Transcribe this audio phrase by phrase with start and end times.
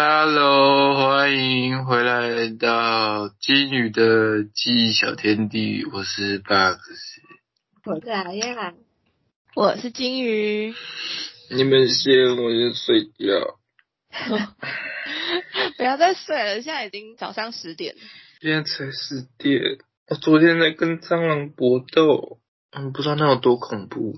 [0.00, 6.78] Hello，欢迎回来到金鱼的记忆小天地，我是 Box。
[7.84, 8.74] 我是阿亚，
[9.56, 10.72] 我是金鱼。
[11.50, 13.58] 你们先，我先睡觉。
[15.76, 18.00] 不要再睡了，现在已经早上十点了。
[18.40, 19.60] 现在才十点，
[20.10, 22.38] 我昨天在跟蟑螂搏斗，
[22.70, 24.16] 嗯，不知道那有多恐怖。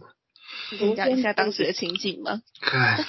[0.79, 2.43] 你讲一下当时的情景吗？
[2.61, 3.03] 看，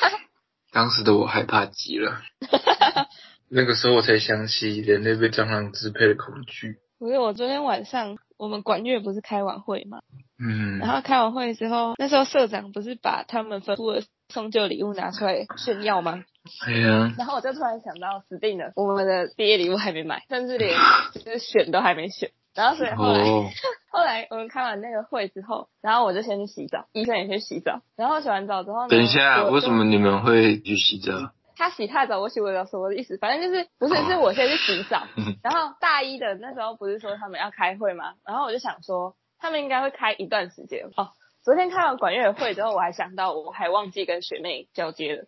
[0.71, 2.21] 当时的我害怕极了。
[3.49, 6.77] 那个时候我才想起人类被蟑螂支配的恐惧。
[6.97, 9.99] 不是，我昨天晚上我们管乐不是开完会吗？
[10.39, 16.23] 嗯，然后开完会之后，那时候社长不是把他们分出的送旧礼物拿出来炫耀吗？
[16.65, 20.75] 哎呀，然后我就突然想到，死定了，我们的毕业礼物还没买，甚至连
[21.13, 22.31] 就是选都还没选。
[22.53, 23.49] 然后所以后来、哦，
[23.91, 27.81] 后来我们开完那个会之后，然后我就先去洗澡，医生也去洗澡。
[27.95, 31.11] 然后洗完澡之后呢，等一下，为什么你们会去洗澡？
[31.55, 33.17] 他洗他的澡，我洗我的澡，什么意思？
[33.17, 38.13] 反正就是不是是我先去洗澡， 嗯然后大一的那时候不是说他们要开会吗？
[38.25, 41.09] 然后我就想说，他们应该会开一段时间哦。
[41.43, 45.23] 昨天开完管乐会之后，我还想到我还忘记跟学妹交接了，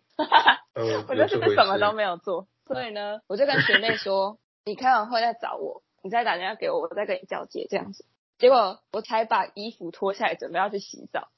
[0.74, 1.92] 哦我就是什么都。
[1.92, 8.04] 没有做，所以呢，我就跟学妹说，你开完会再找我，你再打电话给我，我再跟你交接这样子。
[8.36, 11.28] 结果我才把衣服脱下来，准备要去洗澡，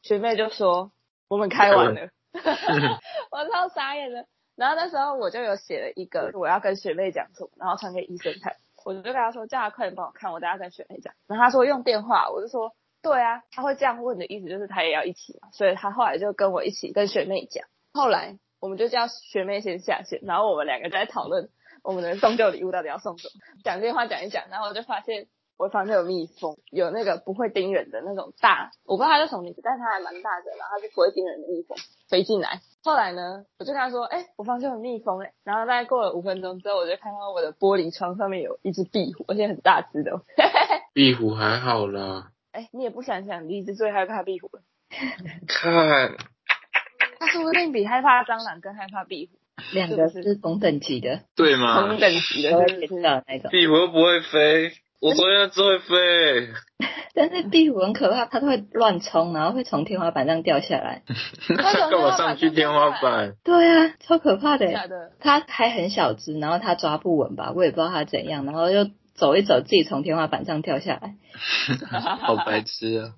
[0.00, 0.90] 学妹就说
[1.28, 2.08] 我们开完了，
[3.30, 4.26] 我超傻眼的。
[4.54, 11.12] 然后那时候我就有写了一个我要跟学妹讲什么，然后传给医生看，我就跟他说叫他快点帮我看，我等下跟学妹讲。
[11.26, 17.66] 然后他说用电话，我就说对啊，他会这样问的意思就是他也要一起嘛，所以他后来就跟我一起跟学妹讲。
[17.92, 21.50] 后来我们就叫学妹先下线，然后我们两个就在讨论
[21.86, 32.60] 我们的送旧礼物到底要送什么，讲电话讲一讲，然后我就发现我房间有蜜蜂，有那个不会叮人的那种大，我不知道它叫什么名字，但是它还蛮大的，然后它是不会叮人的蜜蜂飞进来。
[32.82, 40.12] 后来呢，我就跟他说，哎、我房间有蜜蜂哎、然后大概过了五分钟之后，我就看到我的玻璃窗上面有一只壁虎，而且很大只的。
[40.12, 40.22] 哦。
[40.92, 44.62] 壁虎还好啦，哎、你也不想想，你一直最害怕壁虎了，
[45.46, 46.16] 看。
[47.18, 49.38] 他说不定比害怕蟑螂更害怕壁虎，
[49.72, 51.98] 两个是同等级的，对吗同？
[51.98, 53.02] 等级的，都会知是不是？
[53.02, 53.50] 道那种。
[53.50, 56.48] 壁虎又不会飞，我昨天只会飞。
[57.14, 61.02] 但是壁虎很可怕，它都会乱冲，然后会从天花板上掉下来。
[61.48, 61.56] 那
[61.90, 63.32] 干嘛上去天花板？
[63.42, 64.68] 对啊，超可怕的
[65.18, 71.14] 它还很小只，然后它抓不稳吧，我也不知道它怎样，然后又走一走，自己从天花板上跳下来。
[72.20, 73.12] 好白痴啊！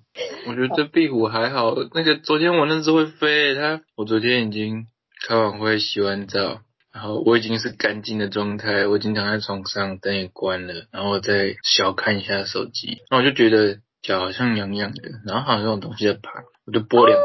[0.47, 4.85] 我觉得这壁虎还好，那个昨天我那只会飞，它我昨天已经
[5.27, 6.61] 开完会洗完澡，
[6.93, 16.31] 然后我已经是干净的状态，我已经躺在床上，灯也关了，然后我再小看一下手机，然后我就觉得脚好像痒痒的，然后好像有东西在爬，
[16.65, 17.23] 我就拨两下。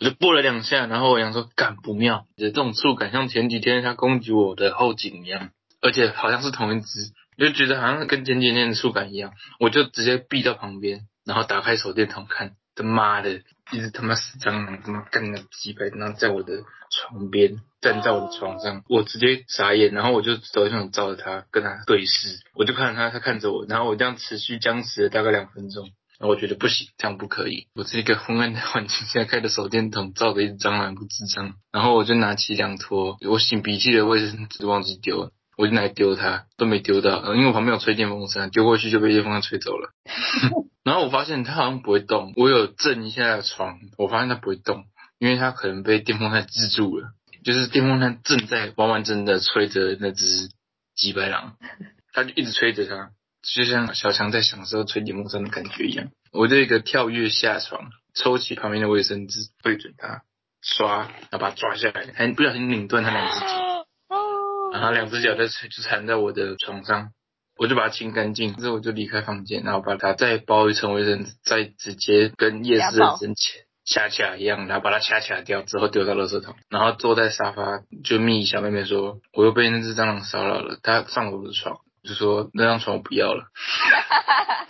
[0.00, 5.50] 我就拨了两下，然后我想说，感不妙，这种触感像前几天它攻击我的后颈一样，
[5.80, 13.40] 而且好像是同一只，我就觉得好像跟前几天的触感一样，我就直接避到旁边，然后打开手电筒看，他妈的，
[13.72, 25.90] 一只他妈死蟑螂，他妈干了几百，然后在我的床边，站在我的床上，我直接傻眼，然后我就手电筒照着他，跟他对视，我就看着他，他看着我，然后我这样持续僵持了大概两分钟。
[26.18, 27.66] 然后我觉得不行，这样不可以。
[27.74, 31.56] 我是一个昏暗的环境下开的手电筒，照着一只蟑螂不智障。
[31.70, 39.90] 然后我就拿起两坨我擤鼻涕的卫生纸忘记丢了，我就拿来丢它，都没丢到，呃因为我旁边有吹电风扇，丢过去就被电风扇吹走了。
[40.84, 44.84] 然后我发现它好像不会动，我有震一下床，我发现它不会动，
[45.18, 47.08] 因为它可能被电风扇制住了，
[47.44, 50.48] 就是电风扇正在完完整整的吹着那只
[50.94, 51.56] 吉白狼，
[52.12, 53.10] 它就一直吹着它。
[53.42, 56.08] 就像小强在享受吹电风扇的感觉一样。
[56.32, 60.22] 我这个跳跃下床，抽起旁边的卫生纸，对准它
[60.60, 63.46] 刷，然后把它抓下来，还不小心拧断它两只脚，
[64.72, 67.10] 然后两只脚在就缠在我的床上，
[67.58, 73.34] 我就把它清干净，之后我就离开房间，然后把它再包一层卫生纸，再直接跟夜市的人
[73.84, 81.78] 掐掐一样，然后把它掐掐掉之后丢到垃圾桶，然后坐在沙发就密小妹妹说，我又被那只蟑螂骚扰了，它上了我的床。
[82.02, 83.46] 就说那张床我不要了，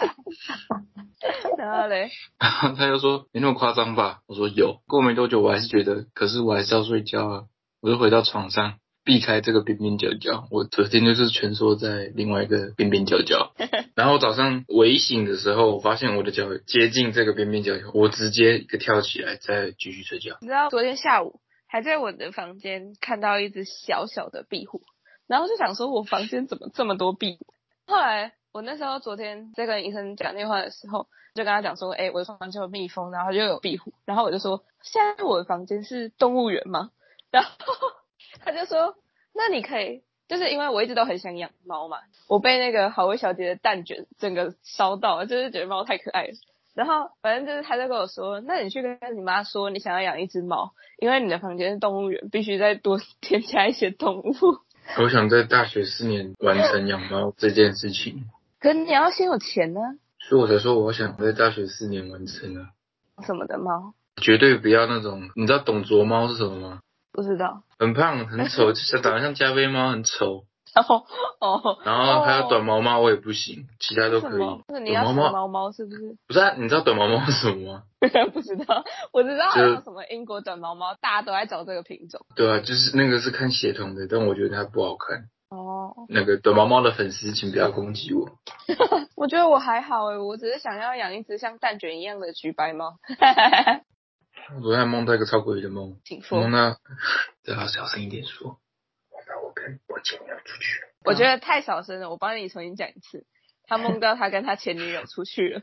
[1.58, 2.08] 然后嘞，
[2.40, 4.20] 然后他就说没那么夸张吧？
[4.26, 4.80] 我说有。
[4.86, 7.42] 过没多久我还是觉得，可是我还是要睡觉啊。
[7.82, 10.48] 我就回到床上，避开这个边边角角。
[10.50, 13.52] 我昨天就是蜷缩在另外一个边边角角。
[13.94, 20.36] 然后早上微醒的时候，我发现我的脚接近这个边边角角，我直接一个跳起来，再继续睡觉。
[20.40, 24.82] 你知道昨天下午还在我的房间看到一只小小的壁虎，
[25.28, 27.46] 然后就想说我房间怎么这么多壁虎？
[27.86, 36.90] 后来我那时候昨天在跟医生讲电话的时候，就跟他讲说，哎、我的房间有蜜蜂，然后就有壁虎，然后我就说，现在我的房间是动物园吗？
[37.30, 37.50] 然后
[38.46, 38.94] 他就说，
[39.34, 41.98] 那你可以，就是因为我一直都很想养猫嘛，
[42.28, 46.32] 我被那个好味小姐的蛋卷整个烧到，就是觉得猫太可爱了。
[46.76, 54.32] 然后反正就是他就跟我说，那你去跟你妈说，你想要养一只猫，因为你的房间是动物园，必须再多添加一些动物。
[55.02, 58.26] 我想在大学四年完成养猫这件事情，
[58.60, 59.80] 可你要先有钱呢，
[60.20, 62.70] 所以我才说我想在大学四年完成啊。
[63.26, 63.94] 什么的猫？
[64.22, 66.80] 绝对不要那种，你知道董卓猫是什么吗？
[67.16, 67.62] 不知道。
[67.78, 70.44] 很胖很丑， 就是长得像加菲猫，很丑。
[70.74, 71.06] 然后
[71.40, 74.44] 哦，然后还有短毛猫我也不行，其他都可以。
[74.68, 76.14] 那你要短毛猫是不是？
[76.28, 77.82] 不是啊，你知道短毛猫是什么吗？
[78.34, 82.20] 不知道，我知道还有什么英国短毛猫，大家都在找这个品种。
[82.36, 85.30] 对啊，就是那个是看血统的，但我觉得它不好看。
[85.48, 85.94] 哦。
[86.10, 88.28] 那个短毛猫的粉丝，请不要攻击我。
[89.16, 92.96] 我觉得我还好诶，我只是想要养一只像蛋卷一样的橘白猫。
[94.54, 96.40] 我昨天梦到一个超诡异的梦，请说。
[96.40, 96.76] 梦到，
[97.42, 98.60] 最好小声一点说。
[99.10, 100.88] 我跟我前女友出去了。
[101.04, 103.26] 我觉得太小声了，我帮你重新讲一次。
[103.64, 105.62] 他梦到他跟他前女友出去了。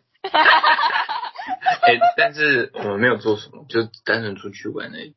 [1.82, 5.16] 哎， 但是我们没有做什么，就单纯出去玩而已。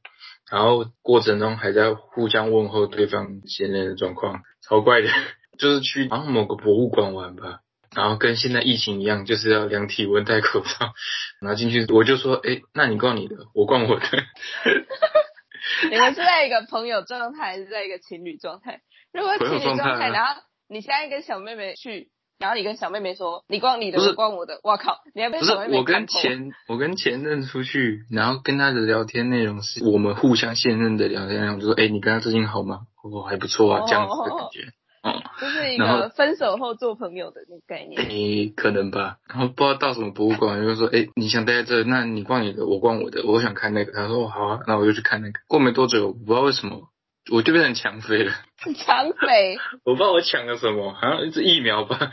[0.49, 5.09] 然后过程中还在互相问候对方现在的状况，超怪的。
[5.59, 7.61] 就是去好像某个博物馆玩吧，
[7.97, 10.93] 然后跟现在疫情一样，就是要量体温、戴口罩。
[11.41, 14.07] 然后进去我就说，哎，那你逛你的，我逛我的。
[15.91, 18.83] 你们是在一个朋友状态，还是在一个情侣状态？
[19.13, 32.81] 如果情侣状态，然后你现在跟小妹妹去，然后你跟小妹妹说，你逛你的，我逛我的，我靠，你还被小妹妹我跟前我跟前任出去，然后跟他的聊天内容是我们互相现任的聊天内容，就说，哎，你跟他最近好吗？
[33.03, 34.76] 哦，还不错啊，这样子的感觉。
[35.41, 38.01] 就是一个分手后做朋友的那个概念。
[38.03, 39.19] 诶，可能吧。
[39.29, 43.23] 然后不知道到什么博物馆，就说：“诶，你想待在这，那你逛你的，我逛我的。
[43.25, 45.41] 我想看那个。”他说：“好啊。”那我就去看那个。
[45.49, 46.89] 过没多久，我不知道为什么，
[47.33, 48.33] 我就变成抢匪了。
[48.77, 49.59] 抢匪？
[49.85, 52.11] 我不知道我抢了什么，好像是疫苗吧。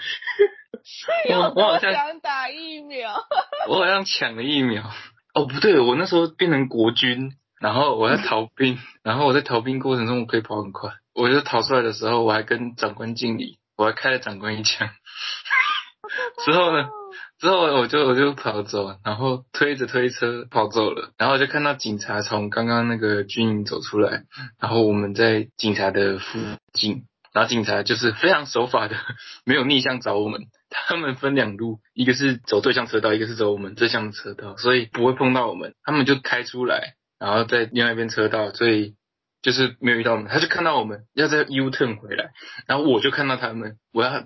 [1.30, 3.14] 我我好像想打疫苗。
[3.70, 4.84] 我好像抢了疫苗。
[5.34, 10.92] 哦，不对，我那时候变成国军，然后我在逃兵，然后我在逃兵过程中，我可以跑很快。
[11.14, 14.90] 我就逃出来的时候，我还跟长官敬礼，我还开了长官一枪。
[16.44, 16.90] 之后呢？
[17.40, 21.12] 之后我就我就跑走，然后推着推车跑走了。
[21.18, 24.24] 然后就看到警察从刚刚那个军营走出来，
[24.60, 26.40] 然后我们在警察的附
[26.72, 28.96] 近，然后警察就是非常守法的，
[29.46, 30.48] 没有逆向找我们。
[30.70, 35.76] 他们分两路，一个是走对向车道，一个是走我们这向的车道，所以不会碰到我们。
[35.84, 38.96] 他们就开出来，然后在另外一边车道，所以。
[39.44, 42.32] 就是没有遇到我们，他就看到我们要在 U turn 回来，
[42.66, 44.24] 然后我就看到他们，我要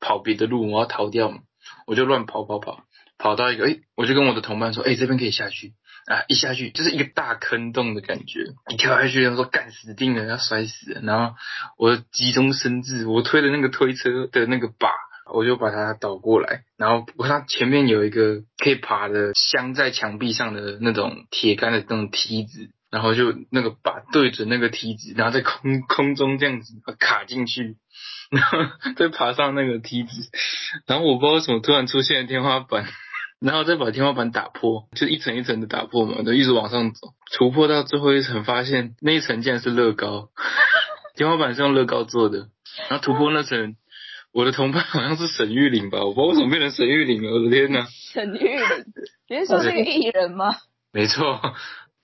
[0.00, 1.40] 跑别的路，我要逃掉嘛，
[1.86, 2.84] 我就乱跑跑跑，
[3.18, 3.36] 跑。
[3.36, 5.74] 到一个，诶，我就跟我的同伴说，诶，这边可以下去。
[6.06, 11.36] 啊，一下去就是一个大坑洞的感觉，一跳下去，他说干死定了，要摔死，然后
[11.76, 14.88] 我急中生智，我推的那个推车的那个把，
[15.32, 22.70] 我就把它倒过来，然后我看前面有一个可以爬的镶在墙壁上的那种铁杆的那种梯子。
[22.90, 27.76] 然后就那个把对准那个梯子，然后在空空中这样子卡进去，
[28.30, 28.58] 然后
[28.96, 30.10] 再爬上那个梯子，
[30.86, 32.86] 然后我不知道为什么突然出现天花板，
[33.40, 40.30] 然后再把天花板打破，就一层一层的打破嘛，就一直往上走，突破到最后一层，发现那一层竟然是乐高，
[41.14, 42.48] 天花板是用乐高做的，
[42.88, 43.76] 然后突破那层，
[44.32, 47.86] 我的同伴好像是沈玉玲吧，我不知道为什么变成沈玉玲了，我的天呐！
[48.12, 48.66] 沈玉玲，
[49.30, 50.56] 你是说是个艺人吗？
[50.92, 51.40] 没错。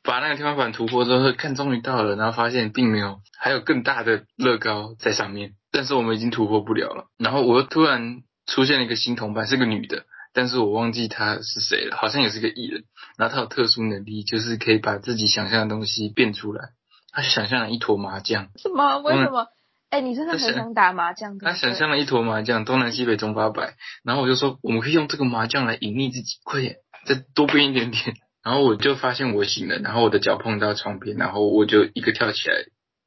[0.07, 7.07] 把那个天花板突破之后，看终于到了，然后发现并没有，还有更大的乐高在上面，但是我们已经突破不了了。
[7.19, 12.85] 然后我又突然出现了一个新同伴，是个女的，但是我忘记她是谁了，好像也是个艺人。
[13.19, 16.71] 然后她有特殊能力，就是可以把自己想象的东西变出来。
[17.11, 18.49] 她想象了一坨麻将。
[18.57, 18.99] 什么？
[18.99, 19.49] 为什么？
[19.91, 21.39] 哎，你真的很想打麻将？
[21.39, 23.75] 她想象了一坨麻将，东南西北中八百。
[24.05, 28.17] 然后我就说，我们可以用这个麻将来隐匿自己，快点，再多变一点点。
[28.47, 32.55] 然后我就发现我醒了，然后我的脚碰到床边，然后我就一个跳起来，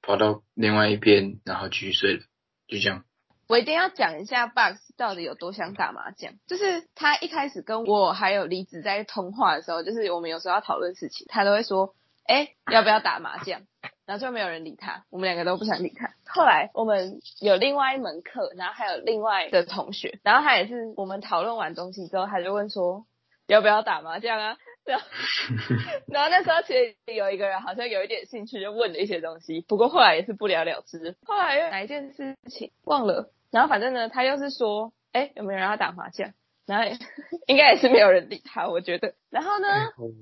[0.02, 2.20] 跑到另外一边，然后继续睡了，
[2.68, 3.06] 就这样。
[3.48, 11.96] 我一定要讲一下 Box 到底有多想打麻将，就是他一开始跟我还有李子在通话的时候，就是我们有时候要讨论事情，他都会说，
[12.28, 13.62] 哎，要不要打麻将？
[14.06, 16.12] 然后就没有人理他，我们两个都不想理他。
[16.28, 23.06] 后来我们有另外一门课，然后还有另外的同学，然后他也是我们讨论完东西之后，他就问说，
[23.48, 24.58] 要不要打麻将啊？
[26.08, 31.16] 然后那时候其实有一个人好像有一点兴趣，就问了一些东西，不过后来也是不了了之。
[31.26, 36.34] 后来又哪一件事情忘了，然后反正呢，他又是说，哎，有没有人要打麻将？
[36.66, 36.86] 然后
[37.48, 39.14] 应该也是没有人理他，我觉得。
[39.30, 39.68] 然后呢，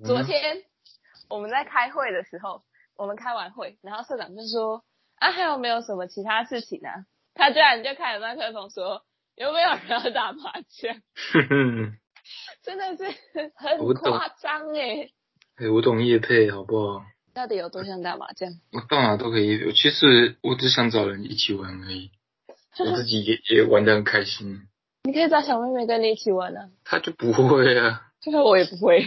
[0.05, 0.63] 昨天
[1.29, 2.63] 我们在开会的时候，
[2.95, 4.83] 我们开完会，然后社长就说，
[5.17, 7.05] 啊，还有没有什么其他事情啊？
[7.33, 9.03] 他居然就开了麦克风说，
[9.35, 10.95] 有没有人要打麻将？
[12.63, 13.03] 真的是
[13.55, 15.09] 很夸张哎！
[15.57, 17.03] 哎，我懂叶配好不好？
[17.33, 18.49] 到底有多想打麻将？
[18.73, 22.11] 我到哪都可以叶配，其实我只想找人一起玩而已，
[22.79, 24.61] 我自己也也玩得很开心。
[25.03, 29.05] 你可以找小妹妹跟你一起玩啊，她就不会啊，这个我也不会。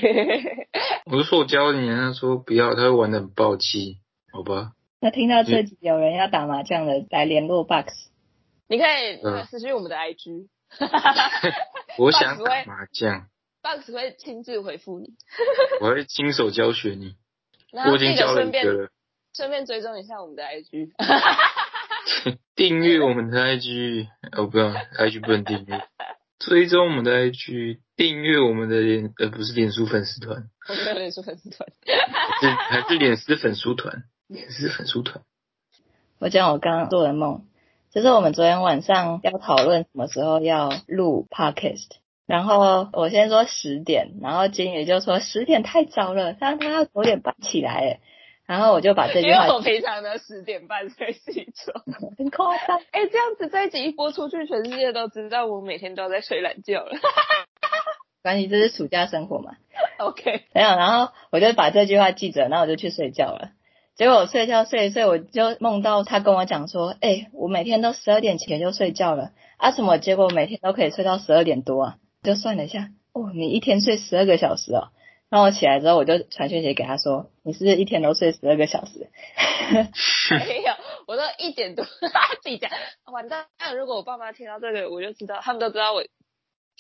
[1.07, 3.99] 我就说我教你，她说不要，她会玩得很暴气，
[4.33, 4.73] 好吧？
[5.01, 7.89] 那听到这集有人要打麻将的，来联络 Box。
[8.69, 10.47] 你可以嗯私讯我们的 IG，
[11.99, 13.27] 我想打麻将
[13.63, 15.15] ，Box 会亲自回复你。
[15.81, 17.17] 我会亲手教学你。
[17.73, 18.91] 我已经教了一个了，
[19.35, 20.91] 顺便追踪一下我们的 IG。
[22.57, 25.87] 订阅我们的 IG，哦不要，IG 不能订阅，
[26.39, 31.69] 追踪我们的 IG，订阅我们的脸，呃不是脸书粉丝团，我们的脸书粉丝团。
[32.41, 35.23] 是还是脸丝粉丝团，脸丝粉丝团。
[36.19, 37.47] 我讲我刚刚做的梦，
[37.93, 41.89] 就是我们昨天晚上要讨论什么时候要录 podcast，
[42.25, 48.01] 然后我先说十点，然后金宇就说十点太早了，他他要九点半起来诶，
[48.47, 51.83] 然后我就把这句话因为我平常的十点半才起床。
[52.17, 56.93] 很夸张， 哎、这样子这一集一播出去，全世界都知道我每天都在睡懒觉了。
[58.23, 59.57] 关系这是暑假生活嘛，
[59.99, 63.51] OK，没有，然后我就把这句话记着，然后我就去睡觉了。
[64.01, 69.99] 结果我睡觉睡一睡，我就梦到他跟我讲说，哎、我每天都十二点前就睡觉了，啊什么？
[69.99, 74.89] 结果每天都可以睡到十二点多啊，就算了一下，哦，你一天睡十二个小时哦。
[75.29, 79.11] 然后我起来之后，我就传讯息给他说，你是不是一天都睡十二个小时？
[80.31, 80.73] 没有，
[81.07, 82.71] 我都一点多自己讲，
[83.13, 83.49] 完蛋。
[83.59, 86.03] 那如果我爸妈听到这个，我就知道，他们都知道我，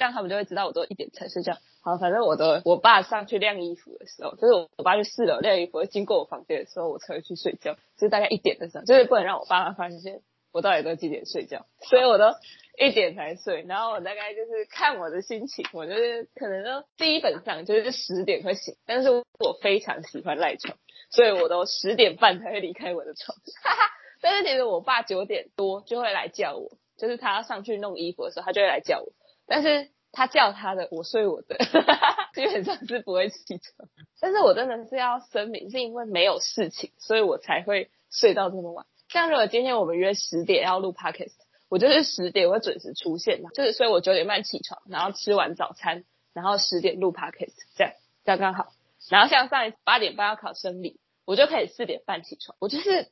[0.01, 1.59] 这样他们就会知道我都一点才睡觉。
[1.83, 12.33] 好，反正我的我爸上去晾衣服的时候，就是我我爸去四楼晾衣服，经过我房间的时候，我才会去睡觉，就是大概一点的时候，就是不能让我爸妈发现我到底都几点睡觉， 所以我都
[12.79, 13.63] 一点才睡。
[13.69, 20.79] 然后我大概就是看我的心情，我就是可能都基本上就是十点会醒，但是我非常喜欢赖床，
[21.11, 23.37] 所以我都十点半才会离开我的床。
[24.23, 29.13] 但是其实我爸九点多就会来叫我，就是他要上去弄衣服的时候，他就会来叫我。
[29.51, 31.57] 但是他叫他的，我睡我的，
[32.35, 33.89] 基本上是不会起床。
[34.21, 38.87] 但是我真的是要声明，是因为没有事情，所以我才会睡到这么晚。
[39.09, 41.35] 像如果今天我们约十点要录 podcast，
[41.69, 47.93] 我就是十点会准时出现嘛，就是所以我九点半起床，然后吃完早餐，然后十点录 podcast，这样
[48.25, 48.69] 刚刚好。
[49.09, 53.09] 然后像上一次八点半要考生理，我就可以四点半起床，我就是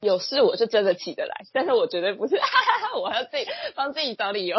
[0.00, 4.56] 有事我是真的起得来，但是我绝对不是，哈哈哈，我要自己帮自己找理由。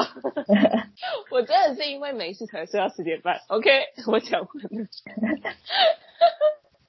[1.32, 3.39] 我真的是因为没事才睡到十点半。
[3.48, 3.70] OK，
[4.08, 4.88] 我讲完了。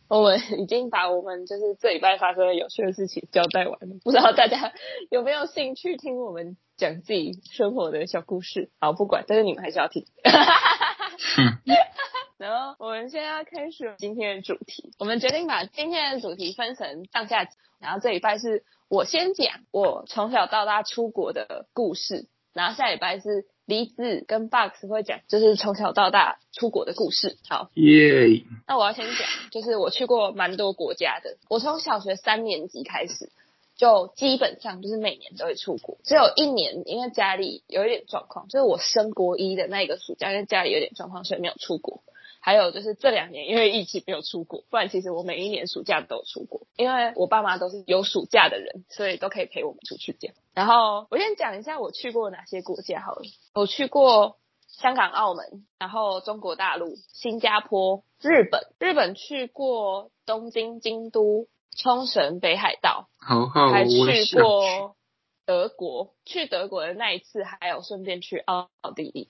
[0.08, 4.72] 我们已经把我们就是这礼拜发生的有趣的事情交代完了，不知道大家
[5.10, 8.70] 有没有兴趣听我们讲自己生活的小故事？
[8.80, 10.06] 好，不管，但是你们还是要听。
[12.38, 17.54] 然后我们现在要开始今天的主题，我们决定把今天的主题分成上下集。
[17.80, 27.36] 然后这礼拜是我先讲我从小到大出国的故事，然后下礼拜是梨子跟 Box 会讲就是从小到大出国的故事。
[27.48, 28.42] 好，耶！
[28.66, 31.36] 那我要先讲，就是我去过蛮多国家的。
[31.48, 33.30] 我从小学三年级开始，
[33.76, 42.02] 就基本上就是每年都会出国，只有一年因为家里有一点状况，就是我升国一的那个暑假，因为家里有点状况，所以没有出国。
[42.48, 50.34] 还有就是这两年因为疫情没有出国，不然其实我每一年暑假都有出国，因为我爸妈都是有暑假的人，所以都可以陪我们出去这样。
[50.54, 53.20] 然后我先讲一下我去过哪些国家好了，
[53.52, 64.96] 我去过香港、澳门，然后中国大陆、新加坡、日本，日本去过东京、京都、冲绳、北海道，好好，还我去过
[65.44, 66.14] 德国。
[66.24, 69.28] 去德国的那一次，还有顺便去奥地利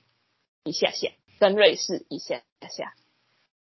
[0.62, 1.08] 一下下，
[1.40, 2.94] 跟瑞士一下下。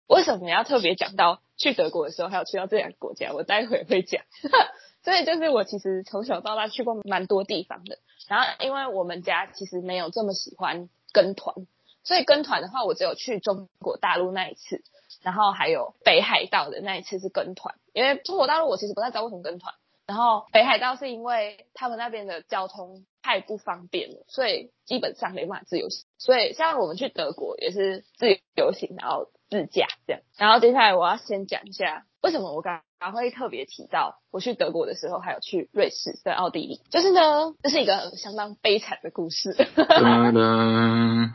[0.07, 3.31] 为什么要特别讲到去德国的时候，还有去到这两个国家？
[3.33, 4.23] 我待会会讲。
[5.03, 7.99] 所以就是我其实从小到大去过蛮多地方的。
[8.27, 11.55] 然后因为我们家其实没有这么喜欢跟团，
[12.03, 14.83] 所以跟团的话，我只有去中国大陆那一次，
[15.21, 17.75] 然后还有北海道的那一次是跟团。
[17.93, 19.75] 因为中国大陆我其实不太知道为什么跟团，
[20.07, 26.05] 然后北海道是因为他们那边的交通太不方便了，所以基本上没办法自由行。
[26.17, 30.21] 所以像我们去德国也是自由行，然后自驾这样。
[30.37, 36.81] 然后接下来我要先讲一下为什么我刚刚会特别提到我去德国的时候，还有去瑞士跟奥地利。
[36.89, 39.53] 就是呢，这是一个相当悲惨的故事。
[39.53, 41.29] 噔噔，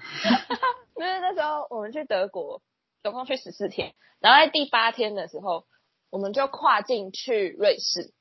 [0.96, 2.62] 因为那时候我们去德国，
[3.02, 5.64] 总共去十四天，然后在第八天的时候，
[6.10, 8.12] 我们就跨境去瑞士。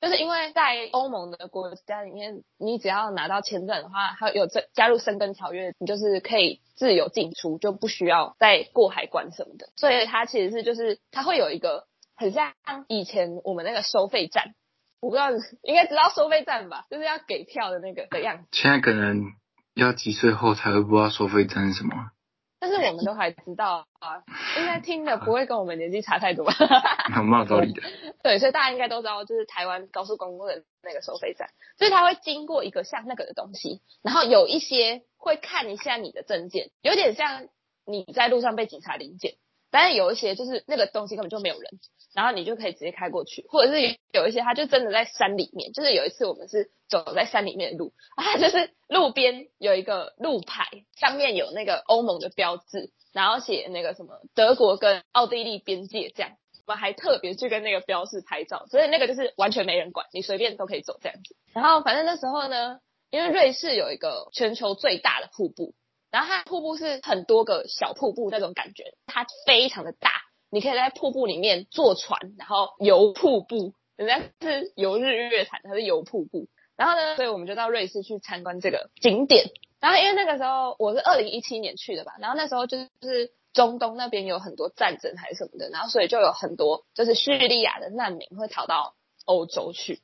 [0.00, 9.68] 就是因为在欧盟的国家里面，你只要拿到签证的话，还有这加入申根条约，你就是可以自由进出，就不需要再过海关什么的。
[9.76, 12.52] 所以它其实是就是它会有一个很像
[12.88, 14.54] 以前我们那个收费站，
[15.00, 15.30] 我不知道
[15.62, 18.48] 应该知道收费站吧，就是要给票的那个的样子。
[18.52, 19.22] 现在可能
[19.74, 22.10] 要几岁后才会不知道收费站是什么。
[22.58, 24.22] 但是我们都还知道啊，
[24.58, 26.46] 应该听的不会跟我们年纪差太多。
[27.14, 27.82] 很有道理的。
[28.22, 37.48] 对，所以大家应该都知道，就是台湾高速公路的那个收费站，所以它会经过一个像那个的东西，然后有一些会看一下你的证件，有点像
[37.84, 39.34] 你在路上被警察临检。
[39.76, 41.70] 但是有一些就是那个东西根本就没有人，
[42.14, 50.64] 然后你就可以直接开过去，或者是有一些它就真的在山里面，就是有一次我们是走在山里面的路，啊，就是路边有一个路牌，
[50.98, 56.32] 上面有那个欧盟的标志，然后写那个什么德国跟奥地利边界这样，
[56.66, 61.36] 我们还特别去跟那个标志拍照，所以那个就是完全没人管，你随便都可以走这样子。
[61.52, 62.78] 然后反正那时候呢，
[63.10, 65.74] 因为瑞士有一个全球最大的瀑布。
[66.16, 70.10] 然后它瀑布是很多个小瀑布那种感觉，它非常的大，
[70.48, 73.74] 你可以在瀑布里面坐船，然后游瀑布。
[73.96, 76.48] 人家是游日月潭，它是游瀑布。
[76.74, 79.44] 然后呢，所以我们就到瑞士去参观这个景点。
[79.78, 88.94] 然后因为那个时候我是二零一七年去的吧，然后那时候就是中东那边有很多战争还是什么的，然后所以就有很多就是叙利亚的难民会逃到
[89.26, 90.00] 欧洲去。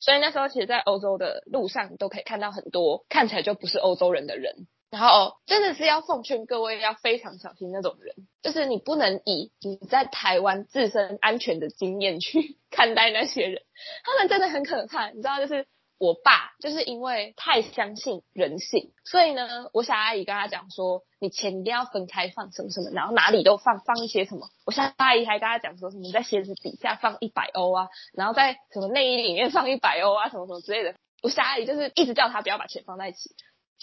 [0.00, 4.66] 所以那时候其实，在欧洲的路上都可以看到很多看起来就不是欧洲人的人。
[4.92, 13.62] 然后真的是要奉劝各位要非常小心那种人，就是你不能以你在台湾自身安全的经验去看待那些人，
[14.04, 15.08] 他们真的很可怕。
[15.08, 24.50] 你知道，就是我爸就是因为太相信人性，所以呢，我小阿姨跟他讲说，你钱一定要分开放，什么什么，然后哪里都放，放一些什么。
[24.66, 30.94] 我小阿姨还跟他讲说，什么在鞋子底下放一百欧啊，然后在什么内衣里面放一百欧啊，什么什么之类的。
[31.22, 33.30] 我小阿姨就是一直叫他不要把钱放在一起。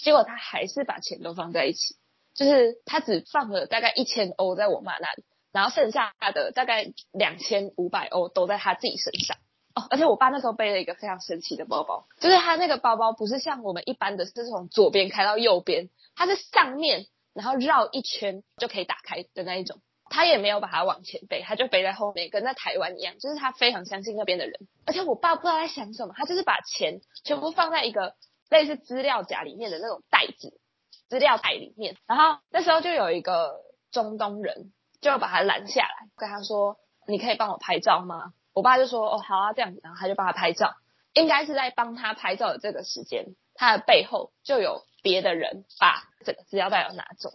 [0.02, 1.96] 结果他还是把钱都放在一起，
[2.34, 9.36] 就是他只放了大概一千欧在我妈那里，然后剩下的大概两千五百欧都在他自己身上。
[9.74, 19.80] 哦，而且我爸那时候背了一个非常神奇的包包，就是他那个包包不是像我们一般的是从左边开到右边，它是上面然后绕一圈就可以打开的那一种。
[20.12, 24.54] 他也没有把它往前背，他就背在后面，跟在台湾一样，就是他非常相信那边的人。
[24.86, 28.14] 而且我爸不知道在想什么，他就是把钱全部放在一个。
[28.50, 30.60] 类似资料夹里面的那种袋子，
[31.08, 31.96] 资料袋里面。
[32.06, 36.76] 然后那时候就有一个中东人，就把他拦下来，跟他说
[37.08, 40.74] ：“你可以帮我拍照吗？”我爸就说：“哦，好啊，这样子。”然后他就帮他拍照。
[41.12, 47.30] 应该是在帮他拍照的这个时间，他的背后就有别的人把这个资料袋要拿走。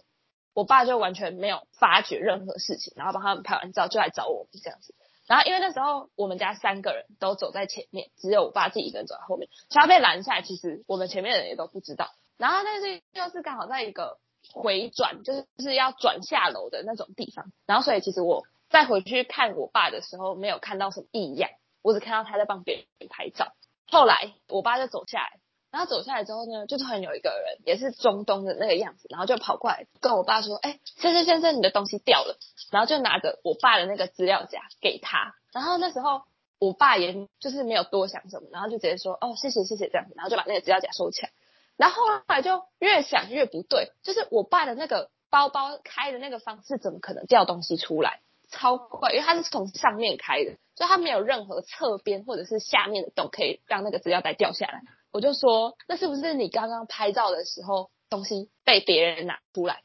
[0.54, 4.94] 我爸就完全没有发觉任何事情，然后帮他们拍完照就来找我们这样子。
[5.26, 10.42] 然后因为那时候我们家三个人都走在前面，只有我爸自己一个人走在后面，所以他被拦下来。
[10.42, 12.10] 其实我们前面的人也都不知道。
[12.36, 14.18] 然后但是又是刚好在一个
[14.52, 17.46] 回转，就是就是要转下楼的那种地方。
[17.66, 21.50] 然后所以其实我再回去看我爸的时候，没有看到什么异样，
[21.82, 23.52] 我只看到他在帮别人拍照。
[23.88, 25.40] 后来我爸就走下来。
[25.70, 32.38] 然后走下来之后呢，就突然有一个人，也是中东的那个样子，然后就跑过来跟我爸说：“哎，先生先生，你的东西掉了。”
[32.72, 35.34] 然后就拿着我爸的那个资料夹给他。
[35.52, 36.22] 然后那时候
[36.58, 41.30] 我爸也就是没有多想什么，然后就直接说：“哦，谢谢谢谢这样子。”然后就把那个资料夹收起来。
[41.76, 48.20] 然后后来就越想越不对，就是我爸的那个包包开的那个方式，怎么可能掉东西出来？
[48.48, 54.82] 超快，因为它是从上面开的，所以它没有任何侧边或者是下面的洞可以让那个资料袋掉下来。
[55.16, 59.80] 我就说，那是不是你刚刚拍照的时候东西被别人拿出来？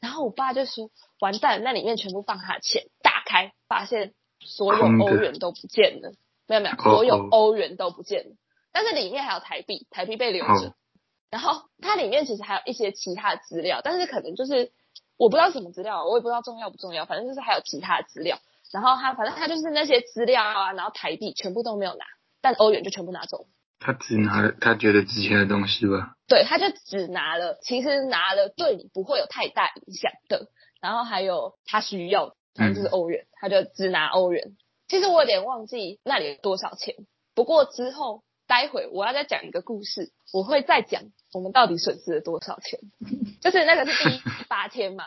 [0.00, 6.12] 然后我爸就说，完蛋，那里面全部放他的钱，打开发现所有欧元都不见了，
[6.46, 8.36] 没有没有，所有欧元都不见了，
[8.70, 10.72] 但是里面还有台币，台币被留着。
[11.30, 14.70] 然后它里面其实还有一些其他的资料，但是可能就是
[15.16, 18.38] 我不知道什么资料，我也不知道重要不重要，反正就是还有其他的资料。
[18.72, 22.04] 然后他反正他就是那些资料啊，然后台币全部都没有拿，
[22.40, 23.46] 但欧元就全部拿走。
[23.78, 26.16] 他只拿了他觉得值钱的东西吧？
[26.26, 30.48] 对，他就只拿了，其实拿了对你不会有太大影响的。
[30.80, 34.56] 然后还有他需要，反正就是欧元，他就只拿欧元。
[34.88, 36.94] 其实我有点忘记那里有多少钱，
[37.34, 42.78] 不过之后待会我要再讲一个故事，我会再讲我们到底损失了多少钱。
[43.40, 45.06] 就是那个是第八天嘛，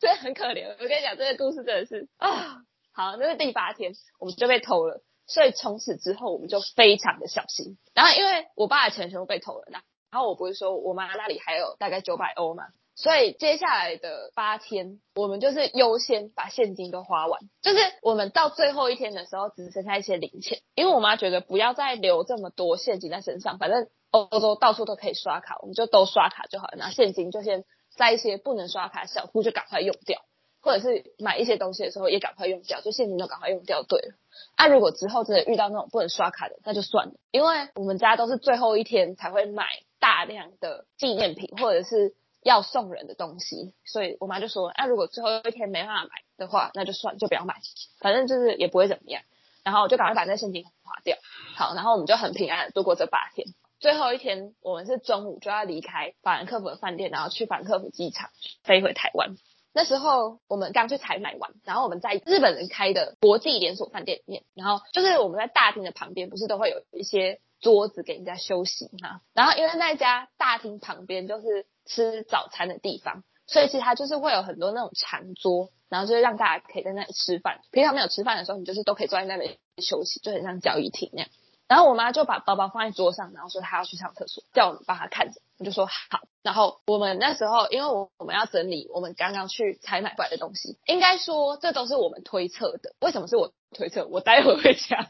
[0.00, 0.70] 真的很可怜。
[0.72, 2.62] 我跟你讲，这个故事真的是啊，
[2.92, 5.02] 好，那是第八天，我们就被偷了。
[5.26, 7.78] 所以从此之后，我们就非常的小心。
[7.94, 27.64] 然后，因为我爸的钱全部被偷了，那然后我不是说我妈那里还有大概九百欧嘛，所以接下来的八天，我们就是优先把现金都花完，就是我们到最后一天的时候，只剩下一些零钱，因为我妈觉得不要再留这么多现金在身上，反正欧洲到处都可以刷卡，我们就都刷卡就好了，拿现金就先
[27.96, 30.20] 在一些不能刷卡小户就赶快用掉，
[30.60, 33.82] 或者是买一些东西的时候也赶快用掉，就现金都赶快用掉。
[33.82, 34.14] 对了，
[34.56, 39.64] 啊，如果之后真的遇到那种不能刷卡的，那就算了，因为我们家都是最后一天才会买
[39.98, 42.14] 大量的纪念品或者是。
[42.44, 47.54] 要送人的东西，所以我妈就说：“哎，如果最后一天没办法买的话，那就算，就不要买，
[48.00, 49.22] 反正就是也不会怎么样。”
[49.64, 51.16] 然后我就赶快把那现金花掉。
[51.56, 53.46] 好，然后我们就很平安度过这八天。
[53.80, 58.28] 最后一天，我们是中午就要离开法兰克福的饭店，然后去法兰克福机场
[58.62, 59.38] 飞回台湾。
[59.74, 69.20] 那时候我们刚去采买完，然后我们在日本人开的国际连锁饭店里面，然后就是我们在大厅的旁边，不是都会有一些桌子给人家休息嘛？
[69.34, 71.66] 然后因为那家大厅旁边就是。
[71.86, 77.60] 吃早餐的地方，所以其实它就是会有很多那种长桌，然后就是让大家可以在那里吃饭。
[77.72, 81.28] 平常没有吃饭的时候，你就是都可以坐在那里休息，就很像交易厅那样。
[81.68, 85.40] 然后我妈就把包包放在桌上，然后说她要去上厕所，叫我们帮她看着。
[85.58, 85.92] 我就说好。
[86.42, 92.94] 然后我们那时候，因为我我们要整理我们刚刚去采买回来的东西，应该说这都是我们推测的。
[93.00, 94.06] 为什么是我推测？
[94.06, 95.06] 我待会会讲。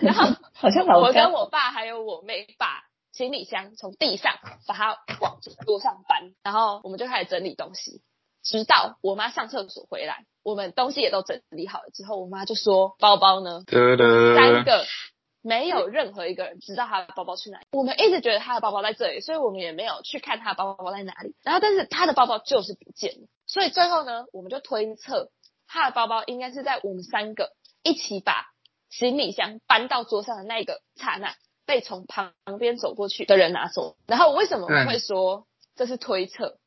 [0.00, 2.84] 然后 好像我跟我爸还有我妹把。
[3.12, 4.32] 行李箱从地上
[4.68, 8.00] 把它往桌上搬，然后我们就开始整理东西，
[8.42, 14.86] 直到我妈上厕所回来，我们东西也都整理好了之后，我妈就说：“包包呢？”三个
[15.42, 17.66] 没有任何一个人知道他的包包去哪里。
[17.72, 21.34] 我们一直觉得他的包包在这里，所以我们也没有去看他的包包在哪里。
[21.42, 23.28] 然后，但是他的包包就是不见了。
[23.46, 25.30] 所以最后呢，我们就推测
[25.66, 28.46] 他的包包应该是在我们三个一起把
[28.90, 31.34] 行李箱搬到桌上的那个刹那。
[31.66, 36.58] 被从旁边走过去的人拿走，然后为什么会说这是推测？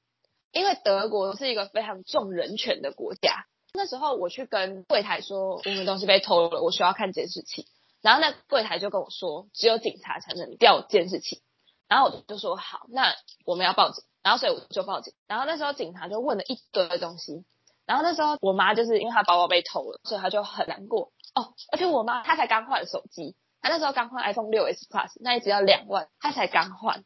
[0.53, 3.43] 因为德国是一个非常重人权的国家。
[3.73, 7.65] 那时候我去跟柜台说我们东西被偷了，我需要看监视器。
[8.03, 11.41] 然后那柜台就跟我说，只有警察才能调监视器。
[11.87, 14.03] 然后我就说好，那我们要报警。
[14.21, 15.13] 然后所以我就报警。
[15.25, 17.45] 然后那时候警察就问了一堆东西。
[17.85, 21.53] 然后那时候我妈就是因为她包包被偷了，所以她就很难过哦。
[21.71, 23.35] 而且我妈她才刚换手机。
[23.61, 27.05] 她那时候刚换 iPhone 六 S Plus，那一只要两万，她才刚换，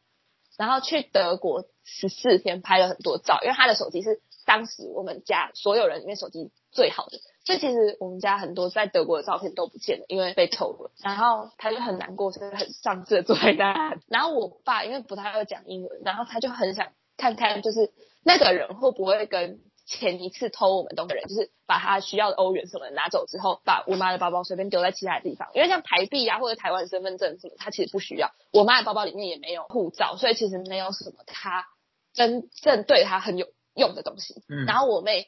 [0.58, 10.92] 然后去德国十四天拍了很多照，因为她的手机是当时我们家所有人里面手机最好的，所以其实我们家很多在德国的照片都不见了，因为被偷了。
[11.04, 14.00] 然后他就很难过，所以很丧志的坐在那。
[14.08, 17.92] 然后我爸因为不太会讲英文，然后他就很想看看，就是
[18.24, 19.60] 那个人会不会跟。
[19.90, 25.48] 前一次偷我们东西的人，就是把他需要的欧元什么的拿走之后，把我妈的包包随便丢在其他的地方。
[25.54, 28.32] 因为像台币啊或者台湾身份证什么，他其实不需要。
[28.52, 31.68] 我妈的包包里面也没有护照，所以其实没有什么他
[32.14, 34.44] 真正对他很有用的东西。
[34.66, 35.28] 然后我妹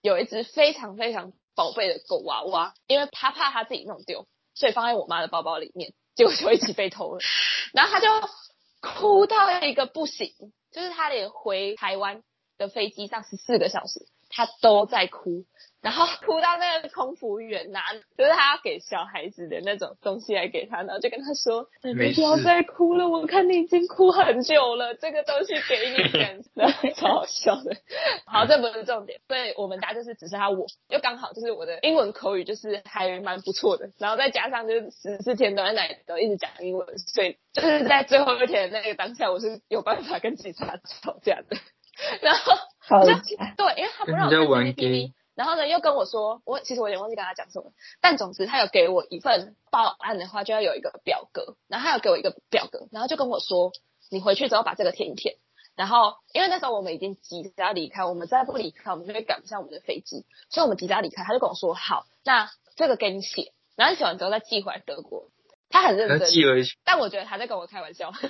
[0.00, 7.18] 有一只非常非常宝贝的狗娃娃，因为她怕她自己弄丢，所以放在我妈的包包里面，结果就一起被偷了。
[7.74, 8.08] 然后她就
[8.80, 10.32] 哭到一个不行，
[10.70, 12.22] 就是她连回台湾。
[12.58, 15.44] 的飞机上十四个小时，他都在哭，
[15.80, 25.96] 然后哭到那个空服员拿，就是他要给小孩子的那种东西来给他，然后就跟他说：“你不要再哭了，我看你已经哭很久了，这个东西给你。
[26.12, 26.50] ”这样子，
[26.96, 27.76] 超好笑的。
[28.26, 41.56] 好，这不是重点，所以我们家就是只剩下我，又刚好就是我的英文口语就是还蛮不错的，然后再加上就是十四天都在那里都一直讲英文，所以就是在最后一天那个当下，我是有办法跟警察吵架的。
[42.22, 42.56] 然后
[42.88, 43.06] 就
[43.56, 53.72] 对，因为他不让我看 CCTV，然后呢又跟我说，我其实我有点忘记跟他讲什么，但总之他有给我一份报案的话就要有一个表格，然后他有给我一个表格，然后就跟我说，
[54.10, 55.36] 你回去之后把这个填一填，
[55.76, 65.30] 然后因为那时候我们已经急着要离开，我们再不离开我们就会赶不上我们的飞机，所以我们急着要离开，他就跟我说好，那这个给你写，然后写完之后再寄回来德国，
[65.70, 66.28] 他很认真，
[66.84, 68.28] 但我觉得他在跟我开玩笑， 对，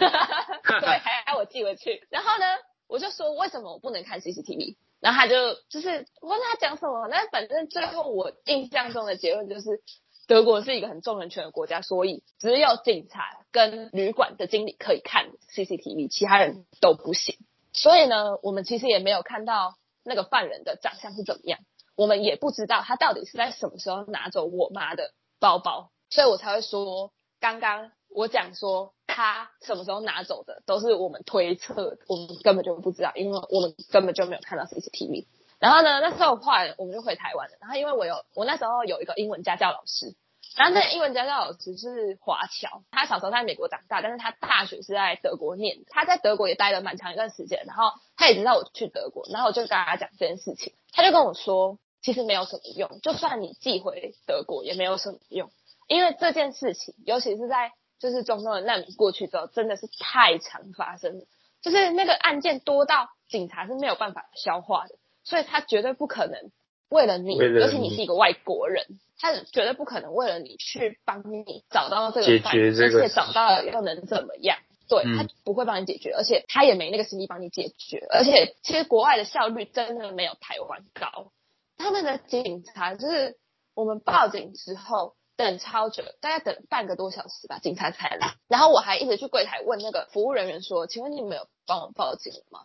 [0.98, 2.44] 还要我寄回去，然后呢？
[2.88, 4.76] 我就说为什么我不能看 CCTV？
[5.00, 9.80] 然后他就就是我问他讲什么，那反正最后我印象中的结论就是，
[10.26, 17.36] 德国是一个很重人权的国家，所以只有警察跟旅馆的经理可以看 CCTV，其他人都不行。
[17.72, 21.60] 所以呢，我们其实也没有看到那个犯人的长相是怎么样，
[21.94, 27.92] 我们也不知道他到底是在什么时候拿走我妈的包包，所以我才会说刚刚。
[28.10, 35.26] 我讲说他什么时候拿走的，都是我们推测，我们根本就不知道，因为我们根本就没有看到 CCTV。
[35.58, 37.56] 然后呢，那时候后来我们就回台湾了。
[37.60, 40.14] 然后因为我有我那时候有一个英文家教老师，
[40.56, 45.78] 然后那英文家教老师是华侨，他小时候在美国长大，但是他大学是在德国念。
[45.88, 55.50] 他在德国也待了蛮长一段时间，然后他也知道我去德国，然后我就跟他讲这件事情，他就跟我说，其实没有什么用，就算你寄回德国也没有什么用，
[55.88, 61.24] 因为这件事情，尤其是在就是中东的难民过去之后，真的是太常发生了，
[61.62, 66.50] 就是那个案件多到警察是没有办法消化的，所以他绝对不可能
[66.88, 68.86] 为了你，为了尤其你你是一个外国人，
[69.18, 74.58] 他绝对不可能为了你去帮你找到这个犯决这个而且找到了又能怎么样？
[74.88, 81.30] 对、嗯他不会帮你解决，而且他也没那个心力帮你解决，而且其实国外的效率真的没有台湾高。
[81.76, 83.36] 他们的警察就是
[83.74, 88.34] 我们报警之后等超久，大概等半个多小时吧，警察才来。
[88.48, 92.62] 然后我还一直去柜台问那个服务人员说：“请问你们有帮我报警吗？”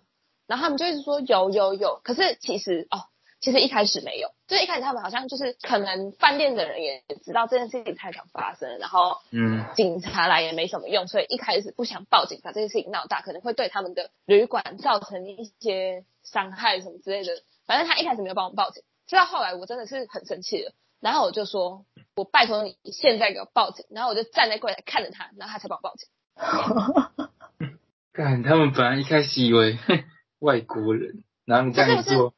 [0.47, 3.05] 然后他们就一直说有有有，可是其实哦，
[3.39, 17.43] 其实一开始没有，就是一开始他们好像就是可能饭店的人也知道这件事情太常发生，然后嗯，警察来也没什么用，所以一开始不想报警，把这件事情闹大，可能会对他们的旅馆造成一些伤害什么之类的。
[17.67, 21.85] 反正他一开始没有帮我报警，直到后来我真的是很生气了，然后我就说，
[22.15, 26.07] 我拜托你现在给我报警，然后我就站在柜台看着他，然后他才帮我报警。
[28.13, 30.05] 干，他们本来一开始以为哼
[30.39, 32.33] 外国人，然后你这样一不是做，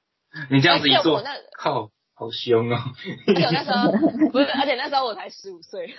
[0.49, 1.23] 你这样子一做
[1.55, 2.77] 靠，好凶哦！
[3.27, 3.91] 而且我那时候
[4.31, 5.95] 不是，而且那时候我才十五岁，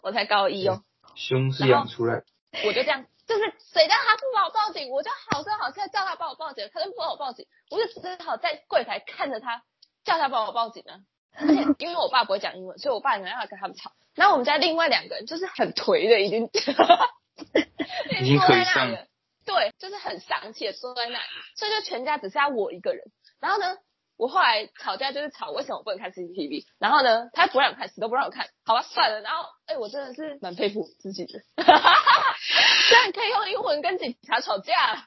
[0.00, 0.80] 我才高一哦。
[1.16, 2.22] 凶是养出来，
[2.64, 9.64] 我就这样，就是谁叫他不帮我报警，我就好声好气地叫他帮我报警，他就不帮我报警，我就只好在柜台看着他，
[10.04, 11.00] 叫他帮我报警啊。
[11.36, 13.92] 而 且因为我爸不会讲英文，所以我爸没办法跟他们吵。
[14.14, 16.48] 然后我们家另外两个人就是很颓的，已经
[18.20, 19.06] 已经坐在那里了，
[19.44, 21.24] 对，就是很丧气的坐在那里，
[21.56, 23.04] 所以就全家只剩下我一个人。
[23.40, 23.76] 然后呢，
[24.16, 29.20] 我后来吵架就是吵为什么我不能看 CCTV，然后呢，他不让我看，死都不让我看，好吧，算了。
[29.20, 31.64] 然后，哎，我真的是蛮佩服自己的，居
[32.94, 35.04] 然可以用英文跟警察吵架。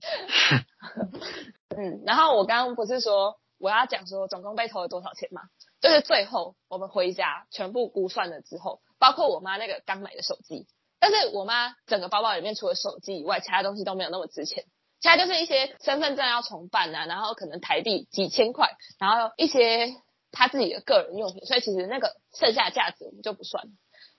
[1.76, 5.42] 嗯，然后我刚刚不是说我要讲说总共被偷了多少钱吗？
[5.80, 10.66] 就是最后我们回家全部估算了之后，包括我妈那个刚买的手机，
[10.98, 14.64] 但是我妈整个包包里面除了手机以外，其他东西都没有那么值钱。
[15.00, 19.94] 其他就是一些身份证要重办啊，然后可能台币几千块，然后一些
[20.32, 23.70] 她自己的个人用品，所以其实那个剩下的价值我们就不算了。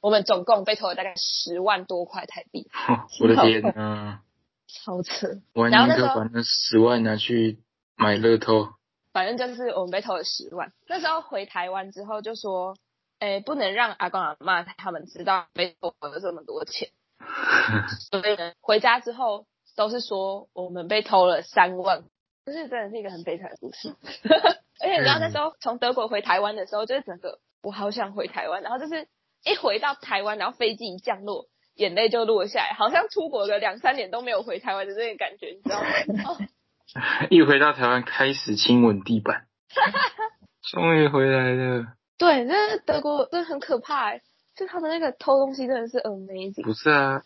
[0.02, 2.68] 我们总共被偷了大概十万多块台币，
[3.22, 4.22] 我的天呐！
[4.68, 5.28] 超扯。
[5.54, 7.60] 我还宁可把那十万拿去
[7.96, 8.70] 买乐透。
[9.14, 10.72] 反正就是我们被偷了十万。
[10.88, 12.76] 那时候回台湾之后就说，
[13.20, 16.90] 诶，不能让阿公阿妈他们知道被偷了这么多钱，
[18.12, 19.46] 所以呢，回家之后
[19.76, 22.04] 都是说我们被偷了三万，
[22.46, 23.96] 就是真的是一个很悲惨的故事。
[24.82, 29.08] 而且你知道那时候从德国回台湾的时候，就是整个我好想回台湾，然后就是
[29.44, 31.48] 一回到台湾，然后飞机一降落。
[31.76, 35.88] 眼泪就落下来，好像出国个两三年都没有回台湾的这个感觉，你知道吗？
[36.28, 36.38] 哦
[37.30, 39.46] 一回到台湾，开始亲吻地板，
[40.72, 41.86] 终于回来了。
[42.18, 44.22] 对，那德国真的很可怕哎，
[44.56, 46.64] 就他们那个偷东西真的是 amazing。
[46.64, 47.22] 不是啊，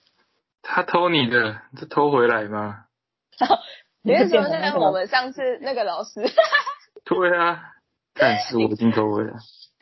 [0.62, 2.86] 他偷你的，这偷回来吗？
[4.04, 6.22] 你是说变成那个我们上次那个老师？
[7.04, 7.64] 对啊，
[8.14, 9.34] 但是我已经偷回来。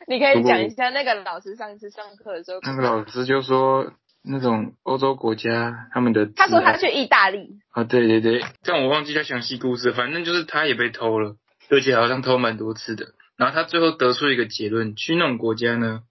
[0.06, 3.92] 你可以讲一下那个老师上次上课的时候，那个老师就说，
[4.26, 11.36] 那种欧洲国家他们的他说他去意大利，啊，对对对，但我忘记他详细故事，反正就是他也被偷了，
[11.68, 13.14] 而且好像偷蛮多次的。
[13.36, 16.02] 然后他最后得出一个结论：去那种国家呢，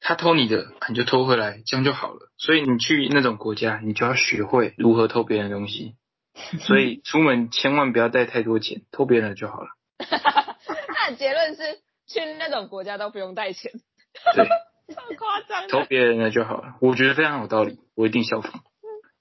[0.00, 2.30] 他偷你的，你就偷回来，这样就好了。
[2.36, 5.94] 所以你去那种国家，你就要学会如何偷别人的东西。
[6.60, 9.68] 所以出门千万不要带太多钱，偷别人的就好了。
[9.98, 11.62] 他的结论是
[12.06, 13.72] 去那种国家都不用带钱，
[14.34, 14.46] 对，
[14.94, 15.68] 超夸张的。
[15.68, 16.74] 偷别人的就好了。
[16.80, 18.62] 我觉得非常有道理，我一定效仿。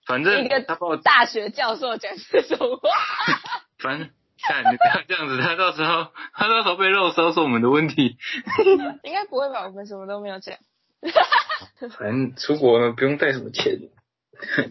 [0.05, 2.89] 反正一个他把我大学教授讲这种话，
[3.77, 4.10] 反正
[4.41, 8.17] 看你不要这样子，他到时候他到时候被肉搜是我们的问题。
[9.03, 9.65] 应该不会吧？
[9.65, 10.58] 我们什么都没有讲，
[11.97, 13.77] 反正出国呢不用带什么钱，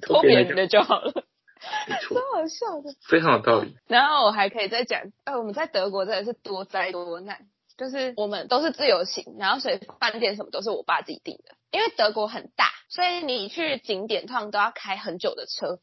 [0.02, 2.90] 偷偷别人的就好了，超，好笑的。
[3.08, 3.76] 非常有道理。
[3.86, 7.46] 然后我还可以再讲，呃，我们在德国真的是多灾多难，
[7.78, 11.54] 就是我们都是自由行，然后所以饭店什么都是我爸自己订的。
[11.70, 15.78] 因为德国很大，所以你去景点通常都要开很久的车。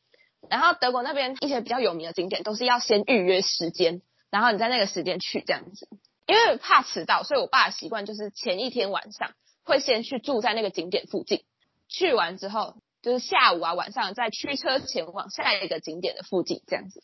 [0.50, 5.88] 然后德国那边一些比较有名的景点都是要先预约时间，然后你在那个时间去这样子。
[6.28, 9.32] 因为怕迟到，所以我爸的习惯就是前一天晚上
[9.64, 11.46] 会先去住在那个景点附近，
[11.88, 17.02] 去完之后就是下午啊晚上再驱车前往下一个景点的附近这样子。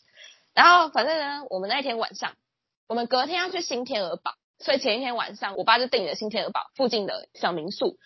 [0.53, 2.33] 然后反正呢，我们那天晚上，
[2.89, 4.33] 我们隔天要去新天鹅堡。
[4.61, 7.97] 所以前一天晚上，我爸就订了新天鹅堡附近的小民宿，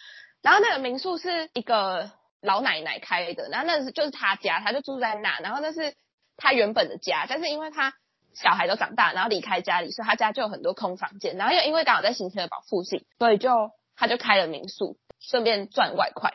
[0.41, 5.95] 然后那个民宿是一个老奶奶开的，然后那是就是他家，他就住在那，然后那是
[6.37, 7.93] 他原本的家，但是因为他
[8.33, 16.33] 小孩都长大，然后离开家里，所以他家就有很多空房间，然后又因为刚好在新天鹅堡附近，所以就他就开了民宿，顺便赚外快。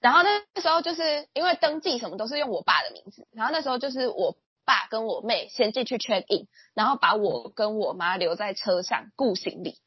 [0.00, 9.78] 然后那时候就是因为登记什么都是用我爸的名字，然后那时候就是我爸跟我妹先进去 check in，然后把我跟我妈留在车上顾行李。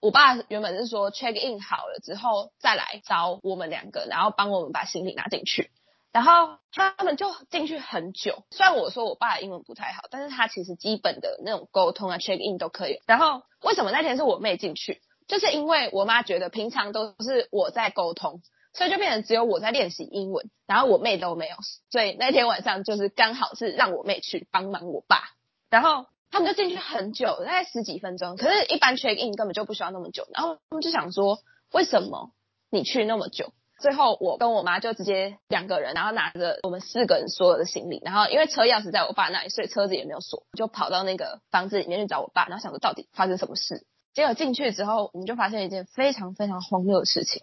[0.00, 5.70] 我爸原本是说 check in 好了之后再来找我们两个，然后帮我们把行李拿进去。
[6.10, 13.00] 然后他们就进去很久，虽然我说我爸英文不太好，但是他其实基本的那种沟通啊 check in 都可以。
[13.06, 15.02] 然后为什么那天是我妹进去？
[15.26, 18.40] 就是因为我妈觉得平常都是我在沟通。
[18.72, 21.56] 所以就变成只有我在练习英文，然后我妹都没有。
[21.90, 25.22] 所以那天晚上就是刚好是让我妹去帮忙我爸，
[25.70, 28.36] 然后他们就进去很久，大概十几分钟。
[28.36, 30.26] 可是，一般 check in 根本就不需要那么久。
[30.32, 31.38] 然后他们就想说，
[31.72, 32.32] 为什么
[32.70, 33.52] 你去那么久？
[33.80, 43.86] 最后我跟我妈就直接两个人，然后拿着我们四个人所有的行李，然后因为车钥匙在我爸那里，所以车子也没有锁，就跑到那个房子里面去找我爸，然后想说到底发生什么事。
[44.14, 47.42] 结果进去之后，我们就发现一件非常非常荒谬的事情。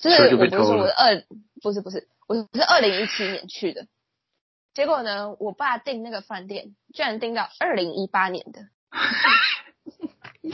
[0.00, 1.24] 就是我不是说我是二，
[1.62, 3.86] 不是不是，我是二零一七年去的，
[4.72, 8.62] 结果呢，我爸订那个饭店居然订到二零一八年的，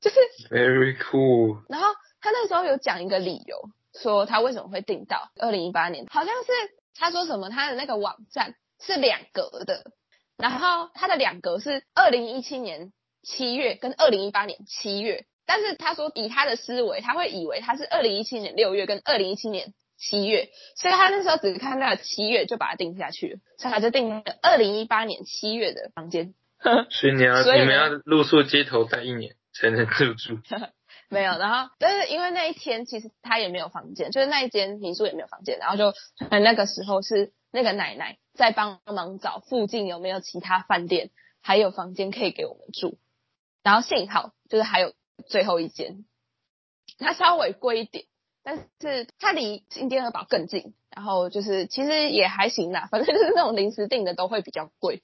[0.00, 0.16] 就是
[0.50, 1.62] very cool。
[1.68, 1.86] 然后
[2.20, 6.52] 他那时候有讲一个理由，说他为什么会订到二零一八年，好像是
[6.94, 9.92] 他说什么他的那个网站是两格的，
[10.36, 15.24] 然后他的两格是二零一七年七月跟二零一八年七月。
[15.52, 26.34] 但是他说，以他的思维，他会以为他是二零一七年六月跟二零一七年七月，所以他那时候只看那个七月就把它定下去了，所以他就定了二零一八年七月的房间。
[26.62, 30.38] 所以你要你们要露宿街头待一年才能入住。
[31.10, 35.92] 没有，然后但是因为那一天其实他也没有房间，就是那一间民宿也没有房间，然后就
[36.30, 41.10] 那个时候是那个奶奶在帮忙找附近有没有其他饭店
[41.42, 42.98] 还有房间可以给我们住，
[43.64, 44.92] 然后幸好就是还有。
[45.20, 46.04] 最后一间，
[46.98, 48.04] 它稍微贵一点，
[48.42, 55.02] 但是它离新天鹅堡更近，然后就是其实也还行啦， 反正就是那种临时订的都会比较贵。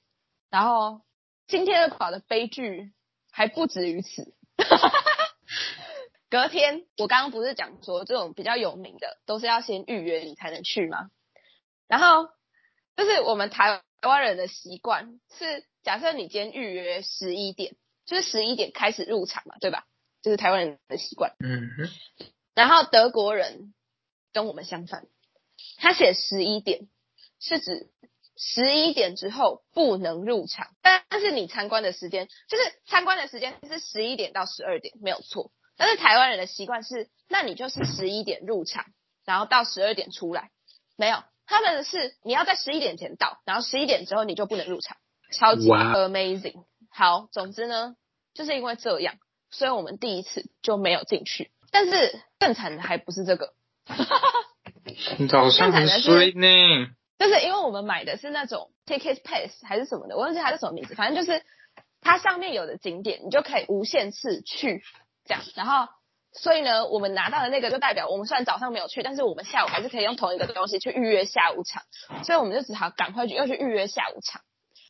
[0.49, 1.01] 然后
[1.47, 2.93] 新天鹅堡的悲剧
[3.31, 4.33] 还不止于此，
[6.29, 11.09] 隔天我刚刚不是讲说这种比较有名的都是要先预约你才能去吗？
[11.87, 12.29] 然后
[12.95, 17.75] 就是我们台湾人的习惯是，假设你今天预约十一点，
[18.05, 19.85] 就是十一点开始入场嘛，对吧？
[20.21, 21.89] 就是台湾人的习惯，嗯哼，
[22.55, 23.73] 然后德国人
[24.33, 25.05] 跟我们相反，
[25.77, 26.87] 他写十一点
[27.39, 27.89] 是指
[28.35, 38.85] 十一点之后不能入场，但但是你参观的时间就是参观的时间是十一点到十二点没有错，但是台湾人的习惯是，那你就是十一点入场，
[39.25, 40.51] 然后到十二点出来，
[40.97, 44.97] 没有，他们是你要在十一点前到，然后十一点之后你就不能入场，
[45.31, 46.65] 超级 amazing。
[46.89, 47.95] 好，总之呢，
[48.33, 49.15] 就是因为这样。
[49.49, 53.53] 所以我们第一次就没有进去，但是更惨的还不是这个，
[55.29, 56.87] 早上很衰呢。
[57.17, 61.43] 就是因为我们买的是那种 ticket pass 还是什么的，我忘记它叫什么名字，反正就是
[61.99, 64.83] 它上面有的景点你就可以无限次去
[65.25, 65.41] 这样。
[65.55, 65.87] 然后
[66.31, 71.81] 所以呢，我们拿到的那个就代表我们虽然早上没有去，但是我们下午还是可以用同一个东西去预约下午场。
[72.23, 74.41] 所以我们就只好赶快去又去预约下午场。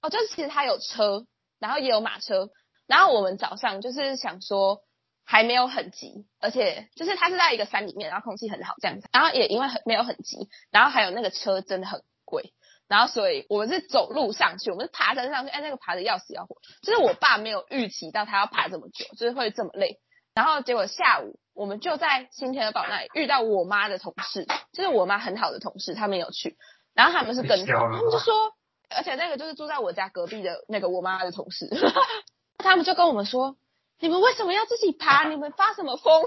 [0.01, 1.25] 哦，就是其实它有车，
[1.59, 2.49] 然后也有马车。
[2.87, 4.81] 然后我们早上就是想说
[5.25, 9.07] 还没有很急，而且就是它是在一个山里面，然后空气很好这样子。
[9.11, 12.53] 然后也因为很没有很急，然后还有那个车真的很贵，
[12.87, 16.55] 然后所以我们是走路上去，我们是爬山上去，哎，那个爬的要死要活。
[16.81, 19.99] 就是我爸没有预期到他要爬这么久，就是会这么累。
[20.33, 26.57] 然后结果下午我们就在新天鹅堡那里遇到我妈的同事，就是我妈很好的同事，他们有去，
[26.93, 28.53] 然后他们是跟他们就说，
[28.89, 31.67] 而且那个就是住在我家隔壁的那个我妈的同事。
[32.57, 33.55] 他们就跟我们说
[33.99, 35.29] ：“你们为什么要自己爬？
[35.29, 36.25] 你们发什么疯？”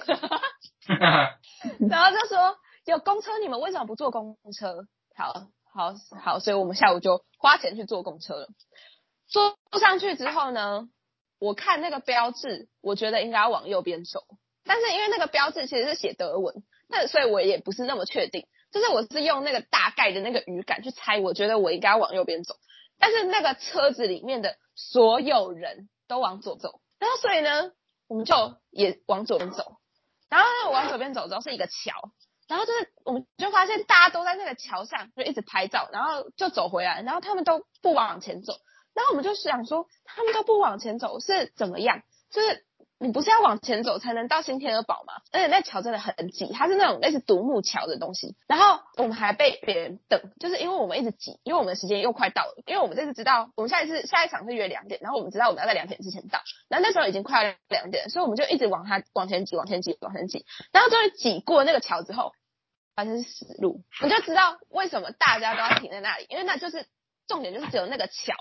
[1.91, 5.33] 然后就说：“有公车，你们为什么不坐公车？”好
[5.73, 8.49] 好好，所以我们下午就花钱去坐公车了。
[9.29, 10.89] 坐上去之后呢，
[11.39, 14.25] 我看那个标志，我觉得应该要往右边走。
[14.65, 18.47] 但是因为那个标志其实是写德文，那所以我也不是那么确定。
[18.73, 22.55] 就是我是用那个大概的那个语感去猜，我觉得我应该要往右边走。
[22.99, 25.89] 但是那个车子里面的所有人。
[26.11, 27.71] 都往左走，然后所以呢，
[28.09, 28.35] 我们就
[28.71, 29.77] 也往左边走，
[30.29, 31.93] 然后呢，往左边走之后是一个桥，
[32.49, 38.55] 然后就是我们就发现大家都在那个桥上就一直拍照，然后就走回来，然后他们都不往前走，
[38.93, 42.03] 然后我们就想说他们都不往前走是怎么样？
[42.31, 42.67] 就是
[43.03, 45.15] 你不是要往前走才能到新天鹅堡吗？
[45.33, 48.37] 而且那桥真的很挤，它是那种类似独木桥的东西。
[48.47, 62.33] 然后我们还被别人等，就是因为我们一直挤，因为我们的时间又快到了，因为我们这次知道我们下一次下一场是约两点，然后我们知道我们要在两点之前到，然后那时候已经快要两点，所以我们就一直往它往前挤，往前挤，往前挤，然后终于挤过那个桥之后，
[62.95, 66.85] 发现是死路，我就知道为什么大家都要停在那里，因为那就是
[67.27, 68.35] 重点，就是只有那个桥，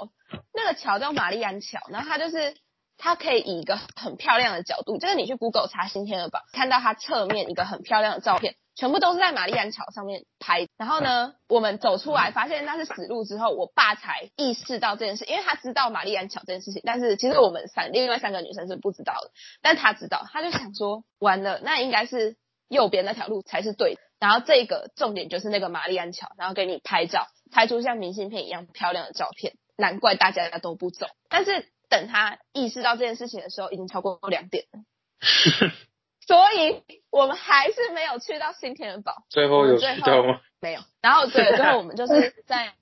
[0.54, 2.58] 那个桥叫玛丽安桥，然后它就是。
[3.02, 10.68] 它可以以一个很漂亮的角度，就是你去 Google 查新天鹅堡，看到它侧面一个很漂亮的照片，全部都是在玛丽安桥上面拍。
[10.78, 19.32] 然后呢，我们走出来发现那是死路之后，我爸才意识到这件事，因为他知道玛丽安桥这件事情，但是其实我们三另外三个女生是不知道的，
[19.62, 22.36] 但他知道，他就想说完了，那应该是
[22.68, 24.02] 右边那条路才是对的。
[24.20, 31.66] 然后这个重点就是那个玛丽安桥，然后给你拍照，拍出像明信片一样漂亮的照片，难怪大家都不走，但是。
[31.90, 34.80] 等他意识到这件事情的时候，已经超过两点了，
[36.26, 39.24] 所以我们还是没有去到新天鹅堡。
[39.30, 40.40] 最后有去到吗？
[40.62, 40.82] 没有。
[41.02, 42.74] 然后对，最后我们就是在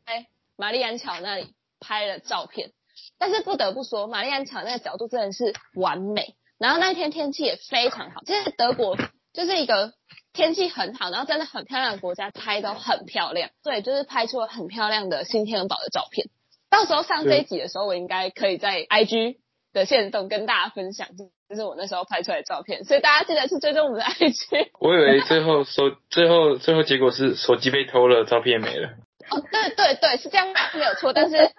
[0.57, 2.71] 玛丽安桥那里拍了照片。
[3.19, 6.35] 但是不得不说，玛丽安桥那个角度真的是完美。
[6.57, 8.97] 然后那一天天气也非常好，其实德国
[9.33, 9.93] 就是一个
[10.33, 13.51] 天气很好，然后真的很漂亮的国家，拍都很漂亮。
[13.63, 16.29] 对，就是拍出了很漂亮的新天鹅堡的照片。
[16.70, 19.38] 到时候上这一集的时候，我应该可以在 IG
[19.74, 21.07] 的线动跟大家分享，
[21.49, 22.84] 就是我那时候拍出来的照片。
[22.84, 24.70] 所以大家记得去追踪我们的 IG。
[24.80, 28.89] 我以为最后手最后最后结果是手机被偷了，照片没了。
[29.30, 31.13] 哦，对对对，是这样没有错。
[31.13, 31.51] 但是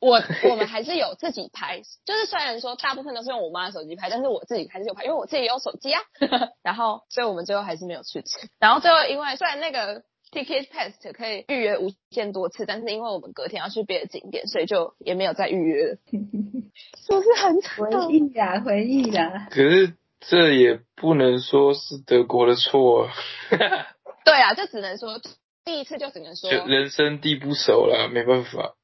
[0.00, 6.00] 我我们还是有自己拍，就是虽然说大部分都是用我妈的手机拍，但是我自己还是有拍，因为我自己有手机啊。
[6.62, 8.48] 然后，所以我们最后还是没有去吃。
[8.58, 10.02] 然后最后，因为虽然那个。
[10.32, 15.98] Ticket Pass 可以预约无限多次，但是因为我们隔天要去别的景点，所以就也没有再预约了。
[16.10, 18.60] 是不是很回忆呀？
[18.64, 19.48] 回忆呀。
[19.50, 23.10] 可是这也不能说是德国的错。
[24.24, 25.20] 对啊，就只能说
[25.64, 28.74] 第一次就只能说人生地不熟了，没办法。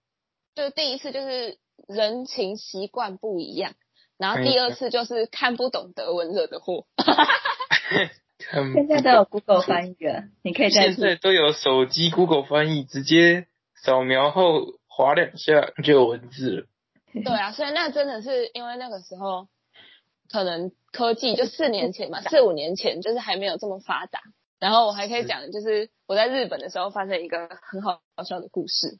[0.55, 3.73] 就第一次就是人情习惯不一样，
[4.19, 6.85] 然后第二次就是看不懂德文惹的祸。
[8.51, 16.67] 现在都有 Google 翻译了，你可以在现在都有手机 Google 翻译，直接扫描后划两下就有文字了。
[17.13, 19.49] 对啊，所以那真的是因为那个时候
[20.31, 24.21] 可能科技就四年前嘛， 四五年前就是还没有这么发达。
[24.59, 28.99] 然后我还可以讲，就是我在日本的时候发生一个很好笑的故事，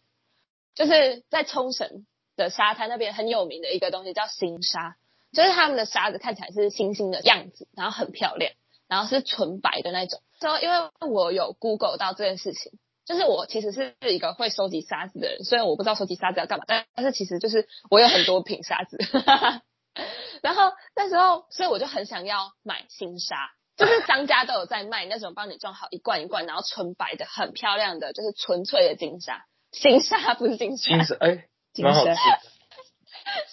[0.75, 4.95] 就是在冲绳的沙滩那边很有名的一个东西叫星沙，
[5.33, 8.53] 就是他们的沙子看起来是星星的样子，然后很漂亮。
[8.89, 12.73] 然后是纯白的那种，说因为我有 Google 到这件事情，
[13.05, 18.97] 就是我其实是一个会收集沙子的人，虽然我不知道收集沙子要干嘛，但但是其实就是我有很多瓶沙子，
[20.43, 31.49] 然后那时候所以我就很想要买新沙，就是商家都有在卖那种帮你装好一罐一罐，然后纯白的很漂亮的，就是纯粹的金沙，新沙不是金沙，金沙哎，
[31.83, 32.13] 蛮好吃，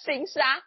[0.04, 0.62] 新沙，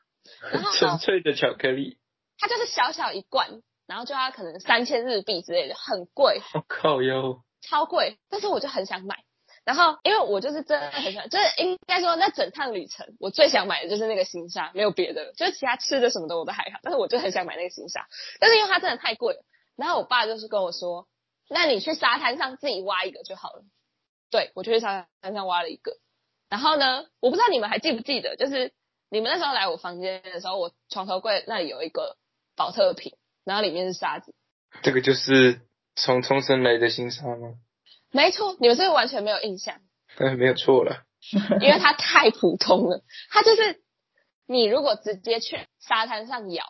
[0.51, 1.97] 然后 纯粹的巧克力，
[2.37, 3.61] 它就是小小一罐。
[3.89, 6.43] 然后就要可能三千日币之类的，很贵。
[6.53, 8.19] 我靠哟，超贵！
[8.29, 9.23] 但是我就很想买。
[9.65, 16.77] 然后因为我就是真的很想，就是应该说那整趟旅程，我最想买的就是那个新沙，没有别的，就是其他吃的什么的我都还好。
[16.83, 18.05] 但是我就很想买那个新沙，
[18.39, 19.43] 但是因为它真的太贵了。
[19.75, 21.07] 然后我爸就是跟我说
[21.49, 23.63] ：“那你去沙滩上自己挖一个就好了。”
[24.29, 25.93] 对，我就去沙滩上挖了一个。
[26.47, 28.71] 然后呢，我不知道你们还记不记得，就是
[29.09, 32.17] 你们那时候来我房间的时候，我床头柜那里有一个
[32.55, 33.17] 保特瓶。
[33.43, 34.33] 然后里面是沙子，
[34.83, 35.61] 这个就是
[35.95, 37.55] 从冲绳来的新沙吗？
[38.11, 39.79] 没错，你们是不是完全没有印象？
[40.17, 41.03] 嗯，没有错了，
[41.61, 43.03] 因为它太普通了。
[43.29, 43.81] 它就是
[44.47, 46.63] 你如果直接去沙滩上咬，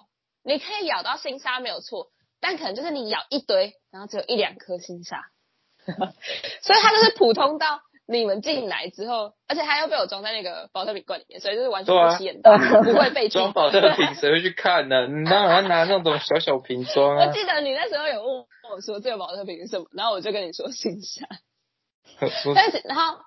[0.43, 5.25] 你可以咬到新沙没有错，但可能就是你咬一堆，然后只有一两颗新沙，
[6.61, 7.81] 所以它就是普通到。
[8.11, 15.05] 你们进来之后，而且还要被我装在那个保特瓶罐里面，所以就是完全不起眼的， 不会被装保特瓶，谁会去看呢？
[15.07, 17.27] 你当然拿那种小小瓶装啊。
[17.27, 21.27] 我记得你那时候有问我说这个保特瓶是什么，然后我就跟你说新沙。
[22.55, 23.19] 但是然后，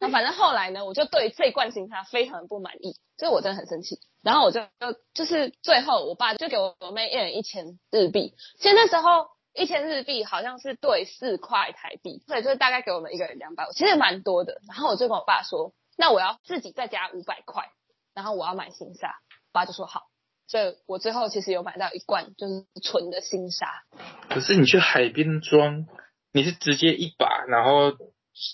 [0.00, 3.98] 那反正后来呢，我就对这罐新沙非常的不满意，所以我真的很生气。
[4.22, 8.32] 然后我就就就是最后，我爸就给我我妹一人一千日币。
[8.58, 9.26] 其实那时候。
[9.54, 14.60] 一千日币好像是兑四块台币，所以就是大概给我们一个人两百五，其实蛮多的。
[14.68, 17.70] 然后我就跟我爸说，那我要自己再加五百块，
[18.14, 19.16] 然后我要买新沙。
[19.52, 20.02] 爸就说好，
[20.46, 23.82] 所以我最后其实有买到一罐就是纯的新沙。
[24.28, 25.86] 可是你去海边装，
[26.32, 27.92] 你是直接一把，然后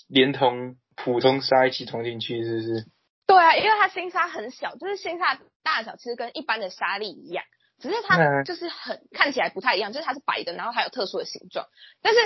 [0.07, 2.85] 连同普通沙一起装进去，是不是？
[3.27, 7.45] 对啊，因为它新沙很小，就是新沙大小其实跟一般的沙粒一样。
[7.79, 11.67] 只是它就是很看起来不太一样，就是它是白的，然后还有特殊的形状。
[12.01, 12.19] 但是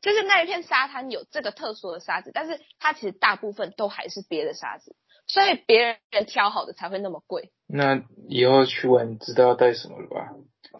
[0.00, 4.96] 就是那一片沙滩有这个特殊的沙子，但是它其实大部分都还是别的沙子，
[5.26, 7.52] 所以别人挑好的才会那么贵。
[7.66, 10.28] 那以后去玩知道要带什么了吧？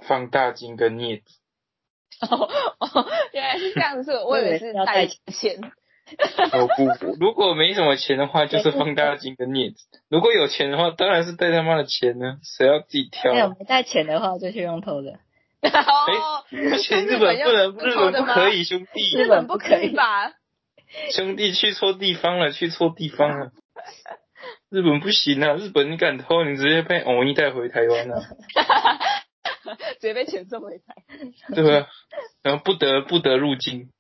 [0.06, 1.38] 放大镜跟镊子。
[2.28, 2.48] 哦，
[3.32, 5.72] 原来是这样子，我以为是带钱。
[7.20, 12.38] 如果没什么钱的话，就是放大镜跟镊子；如果有钱的话，当然是带他妈的钱呢。
[12.42, 13.32] 谁要自己挑？
[13.32, 15.12] 没有没带钱的话，就去用偷的。
[15.62, 20.32] 哦，而且日本不能，日本不可以，兄弟，日本不可以吧？
[21.14, 23.52] 兄弟去错地方了，去错地方了。
[24.70, 25.54] 日本不行啊！
[25.54, 28.22] 日本你敢偷，你直接被偶一带回台湾了。
[30.00, 30.96] 直接被遣送回台。
[31.54, 31.86] 对啊？
[32.42, 33.90] 然后不得不得入境。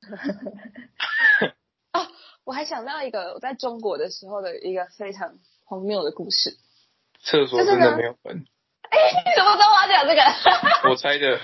[2.42, 6.56] 哦，我还想到一个我在中国的时候的一个非常荒谬的故事。
[7.22, 8.44] 厕所真的没有门。
[8.90, 10.22] 哎，什么时候我要讲这个？
[10.90, 11.40] 我猜的，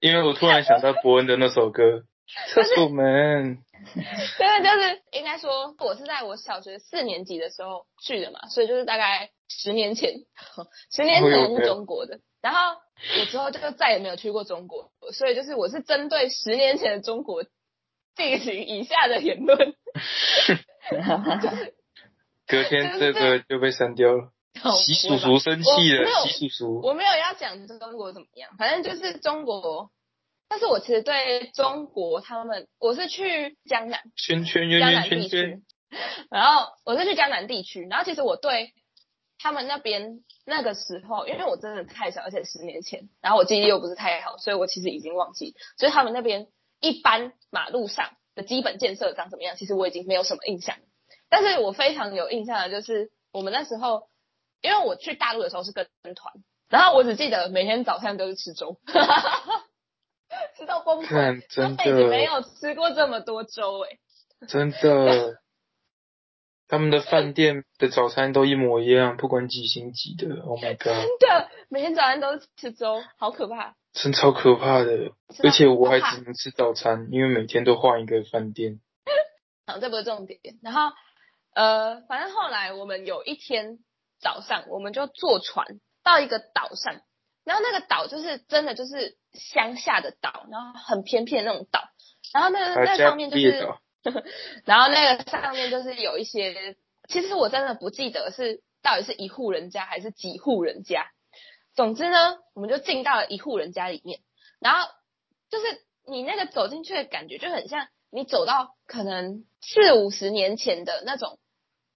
[0.00, 1.82] 因为我突然想到伯恩的那首歌
[2.48, 3.56] 《厕所门》。
[4.38, 10.14] 真的，就是应该说，我是在我小学四年级的时候去的嘛，所以就是大概十年前，
[10.90, 12.18] 十年前是中国的。
[12.40, 12.80] 然后
[13.20, 17.44] 我之后就再也没有去过中国，所以就是我是针对十年前的中国
[18.14, 19.75] 进行以下的言论。
[22.46, 24.30] 隔天这个就被删掉了。
[24.78, 26.80] 习叔叔生气了，习叔叔。
[26.80, 29.90] 我没有要讲中国怎么样，反正就是中国。
[30.48, 35.62] 但是我其实对中国他们，我是去江南，圈圈圈圈圈地区，
[36.30, 38.72] 然后我是去江南地区，然后其实我对
[39.38, 46.46] 他们那边那个时候，因为我真的太小，而且十年前，然后我记忆又不是太好，所以我其实已经忘记，所以他们那边
[46.80, 50.76] 一般马路上的基本建设长怎么样，其实我已经没有什么印象。
[51.28, 54.08] 但是我非常有印象的就是我们那时候，
[54.60, 56.32] 因为我去大陆的时候是跟团，
[56.68, 58.78] 然后我只记得每天早餐都是吃粥。
[60.56, 63.98] 吃到崩溃，真的没有吃过这么多粥哎，
[64.48, 65.38] 真的，
[66.68, 70.84] 他们的饭店的早餐都一模一样，不管几星级的，Oh my god，
[71.18, 75.12] 真的每天早餐都是吃粥，好可怕，真超可怕的，
[75.44, 78.80] 而且我还只能吃早餐，因为每天都换一个饭店。
[79.66, 80.92] 好，这不是重点，然后
[81.54, 83.78] 呃，反正后来我们有一天
[84.20, 85.66] 早上，我们就坐船
[86.02, 87.00] 到一个岛上。
[87.44, 91.80] 然后那个岛就是真的就是乡下的岛，然后很偏僻的那种岛，
[92.34, 93.68] 然后那那上面就是，
[94.64, 96.76] 然后那个上面就是有一些，
[97.08, 101.10] 其实我真的不记得是到底是一户人家还是几户人家，
[101.74, 104.20] 总之呢，我们就进到了一户人家里面，
[104.60, 104.88] 然后
[105.50, 105.66] 就是
[106.06, 111.38] 你那个走进去的感觉就很像你走到可能四五十年前的那种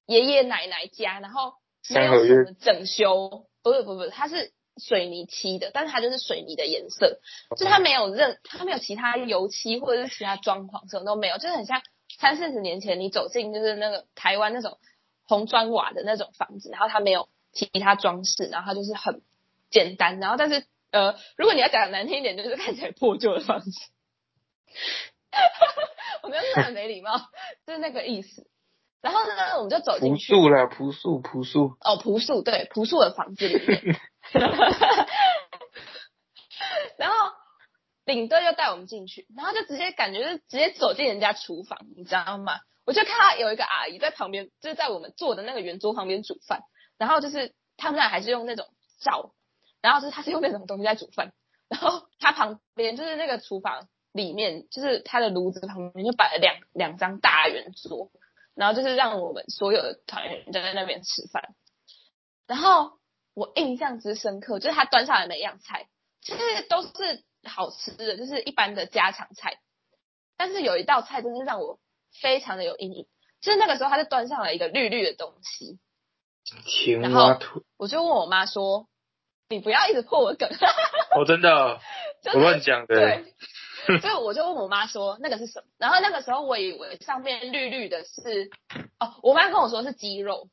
[0.07, 1.55] 爷爷奶奶家，然后
[1.95, 4.53] 没有什么整修，不是不是，它是。
[4.79, 7.19] 水泥漆的，但是它就是水泥的颜色，
[7.59, 11.83] 就它没有任，它没有其他油漆或者是其他装潢，什么都没有，就是很像
[12.21, 14.79] 三四十年前你走进就是那个台湾那种
[15.25, 19.23] 红砖瓦的那种房子，然后它没有其他装饰，然后它就是很
[19.71, 23.71] 简单，然后但是呃，如果你要讲难听一点，就是看起来破旧的房子。
[26.23, 27.16] 我觉得是很没礼貌，
[27.66, 28.47] 就是那个意思。
[29.01, 30.35] 然后呢，我们就走进去。
[30.35, 31.77] 朴素了，朴素，朴素。
[31.81, 33.99] 哦，朴素，对，朴素的房子里面。
[36.99, 37.33] 然后
[38.11, 42.61] 领队就带我们进去，然后就直接感觉是直接走进人家厨房，你知道吗？
[42.85, 46.63] 我就看到有一个阿姨在旁边，就是在我们坐的那个圆桌旁边煮饭，
[46.99, 48.67] 然后就是他们俩还是用那种
[48.99, 49.33] 灶，
[49.81, 51.33] 然后就是他是用那种东西在煮饭，
[51.69, 58.11] 然后他旁边就是那个厨房里面，就是他的炉子旁边就摆了两两张大圆桌。
[58.57, 61.55] 然后就是让我们所有的团员都在那边吃饭，
[62.47, 62.99] 然后
[63.33, 65.89] 我印象之深刻，就是他端上来每样菜，
[66.21, 66.39] 其实
[66.69, 66.91] 都是
[67.45, 69.59] 好吃的，就是一般的家常菜。
[70.36, 71.78] 但是有一道菜真是让我
[72.20, 73.07] 非常的有阴影，
[73.41, 75.78] 就是那个时候他就端上来一个绿绿的东西，
[76.66, 77.62] 青蛙腿。
[77.76, 78.88] 我就问我妈说
[79.49, 80.49] ：“你不要一直破我梗。
[81.14, 81.80] ”哦，真的，
[82.34, 82.95] 我乱讲的。
[82.95, 83.34] 对。
[84.01, 88.51] 所以我就问我妈说那个是什么，然后那个时候我以为上面绿绿的是
[89.01, 90.49] 哦，我妈跟我说是鸡肉，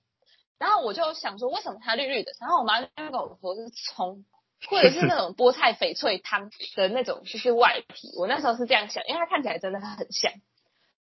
[0.57, 4.23] 然后我就想说为什么它绿绿的，然后我妈就跟我说是葱，
[4.70, 10.32] 或者是 那种菠菜翡翠汤的那种就是外皮，我那时候是这样想，因为它看起来真的很像，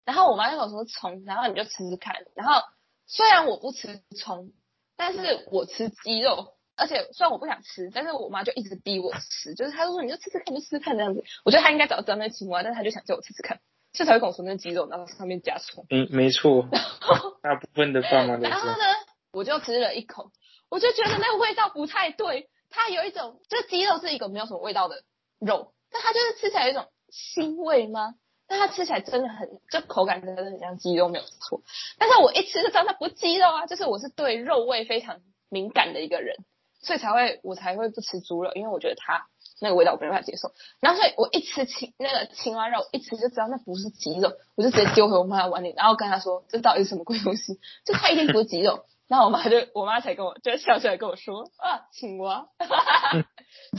[0.06, 2.62] 然后我妈就跟我说葱，然后你就吃吃看，然后
[3.08, 4.52] 虽然我不吃葱，
[4.96, 6.54] 但是我吃鸡肉。
[6.78, 11.24] 而且虽然我不想吃，但是我妈就一直逼我吃，就是她就说你就吃吃看，就吃吃看这样子。
[11.44, 13.60] 我觉得她应该早知道那青蛙，但是她就想叫我吃吃看，
[13.94, 15.86] 所以才会跟我说那鸡肉，然后上面加葱。
[15.92, 16.68] 嗯，没错。
[17.44, 18.86] 大部分的爸妈都然后呢，
[19.32, 20.32] 我就吃了一口，
[20.70, 25.04] 我就觉得那个味道不太对，它有一种，这鸡肉是一个没有什么味道的
[25.40, 28.16] 肉，但它就是吃起来有一种腥味吗？
[28.48, 31.62] 但它吃起来真的很，就口感真的很像鸡肉，没有错。
[31.98, 36.36] 但是我一吃就知道它不是鸡肉啊，就是我是对肉味非常敏感的一个人，
[36.82, 39.28] 所以才会我才会不吃猪肉，因为我觉得它
[39.62, 40.52] 那个味道我没办法接受。
[40.80, 47.60] 然后所以我一吃青那个青蛙肉，一吃就知道那不是鸡肉，我就直接丢回我妈的碗里，然后跟她说这到底是什么鬼东西？
[47.86, 48.86] 就它一定不是鸡肉。
[49.12, 52.48] 然后我妈就我妈才跟我就笑出来跟我说啊青蛙，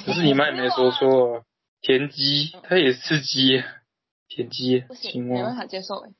[0.04, 1.44] 可 是你妈也没说错啊，
[1.80, 3.64] 田鸡它也是鸡，
[4.28, 6.10] 田鸡不行，青没办，法接受哎。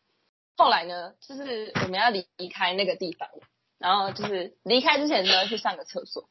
[0.56, 3.28] 后来呢，就是我们要离离开那个地方，
[3.78, 6.30] 然后就是离开之前都要去上个厕所。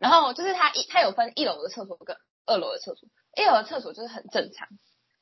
[0.00, 4.66] 然后就是它一它有分一楼的厕所跟二楼的厕所，一楼的厕所就是很正常，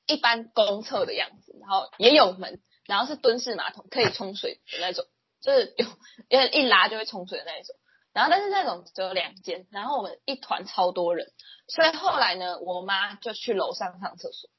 [0.07, 5.05] 一般公厕的样子，然后也有门，然后是蹲式马桶，可以冲水的那种，
[5.41, 5.87] 就是有
[6.29, 7.77] 因为一拉就会冲水的那一种。
[8.13, 11.33] 然后但是那种只有两间，然后我们一团超多人，
[11.69, 14.51] 所以后来呢，我妈就去楼上上厕所。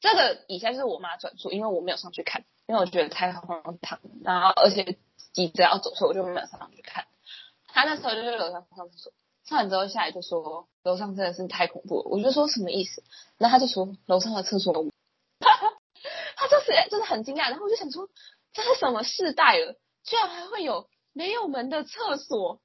[0.00, 4.96] 这个以下就是我妈转述，因为我没有上去看，因为我觉得太荒唐，然后而且
[5.34, 7.04] 急着要走，所以我就没有上去看。
[7.68, 9.12] 她那时候就去楼上上厕所，
[9.44, 13.02] 上完之后下来就说楼上真的是太恐怖了，我就说什么意思？
[13.36, 14.90] 然后她就说楼上的厕所有我，
[16.36, 18.08] 她就是就是很惊讶，然后我就想说
[18.54, 22.60] 这是什么世代了，居然还会有没有门的厕所？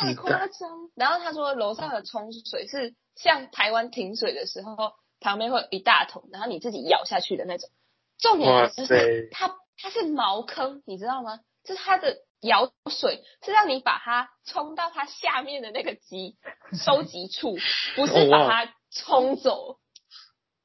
[0.00, 0.90] 太夸张。
[0.94, 4.76] 然后他说楼上的冲水是像台湾停水的时候，
[5.20, 7.68] 旁边会有一大桶，然后你自己舀下去的那种。
[8.18, 11.40] 重点就是它它是茅坑，你知道吗？
[11.64, 16.36] 就是它的舀水是让你把它冲到它下面的那个集
[16.72, 17.56] 收集处，
[17.96, 19.78] 不是把它冲走。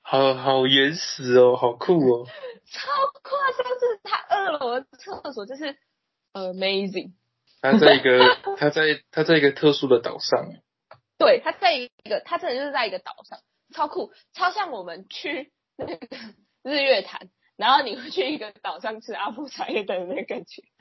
[0.01, 2.26] 好好原始哦，好酷哦，
[2.72, 2.89] 超
[3.24, 3.74] 夸张！
[3.74, 5.78] 就是它二楼的厕所就是
[6.36, 7.13] amazing。
[7.61, 8.19] 他在一个
[8.57, 10.53] 他在他在一个特殊的岛上，
[11.17, 13.39] 对，他在一个，他真的就是在一个岛上，
[13.73, 15.97] 超酷，超像我们去那个
[16.61, 20.61] 日月潭，然后你会去一个岛上吃阿布茶叶蛋的那个感觉。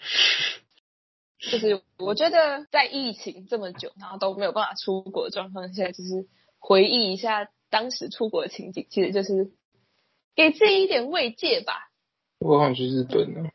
[1.51, 6.27] 就是我觉得在疫情这么久，然后都没有办法出国的状况下，就是
[6.59, 9.53] 回忆一下当时出国的情景，其实就是
[10.35, 11.91] 给自己一点慰藉吧。
[12.39, 13.51] 我好想去日本了，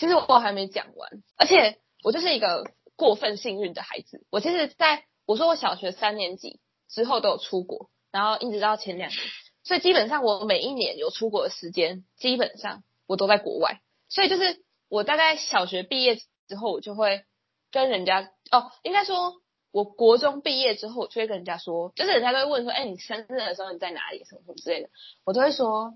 [0.00, 2.64] 其实我还没讲完，而且我就是一个
[2.96, 4.24] 过分幸运的孩子。
[4.30, 9.20] 我其实在我说我小学三年级之后都有出国，然后一直到前两年，
[9.62, 13.82] 所以基本上我每一年有出国的时间，基本上我都在国外。
[14.08, 16.16] 所以就是我大概小学毕业
[16.48, 17.24] 之后，我就会
[17.70, 19.34] 跟人家哦，应该说
[19.70, 24.88] 我国中毕业之后，我就会跟人家说，就是人家都会问说，哎，你生日的时候你在哪里，什么什么之类的，
[25.26, 25.92] 我都会说，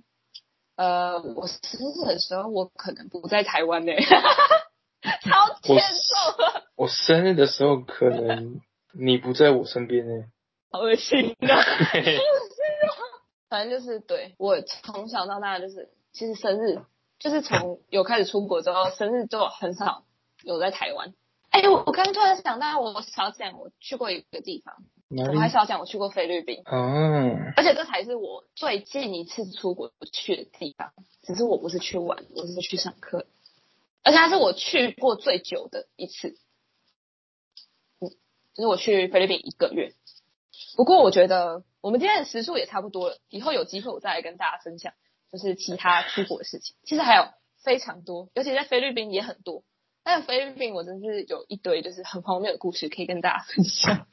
[0.77, 1.61] 呃，我生
[1.95, 3.93] 日的时候我可能不在台湾呢、
[5.23, 8.61] 超欠揍，我生日的时候可能
[8.93, 10.25] 你不在我身边呢，
[10.73, 11.63] 好恶心啊！
[11.93, 12.19] 嘿嘿
[13.49, 16.81] 反正就是对我从小到大就是，其实生日
[17.21, 20.05] 就是从有开始出国之后，生日就很少
[20.43, 21.15] 有在台湾。
[21.51, 24.75] 哎、我我刚刚突然想到，我少讲我去过一个地方，
[25.17, 25.39] 我？
[25.39, 30.93] 还少讲我去过菲律宾，哦，而且这才是我最近一次出国去的地方。
[31.23, 33.27] 只是我不是去玩，我是去上课，
[34.03, 36.37] 而且它是我去过最久的一次。
[38.01, 38.11] 嗯，
[38.55, 39.95] 就是我去菲律宾一个月。
[40.77, 44.93] 不过我觉得我们今天的时数也差不多了，以后有机会我再来跟大家分享，
[45.33, 46.77] 就是其他出国的事情。
[46.85, 47.29] 其实还有
[47.63, 49.63] 非常多，尤其在菲律宾也很多。
[50.07, 54.07] 但是菲律宾我真是有一堆就是很荒谬的故事可以跟大家分享。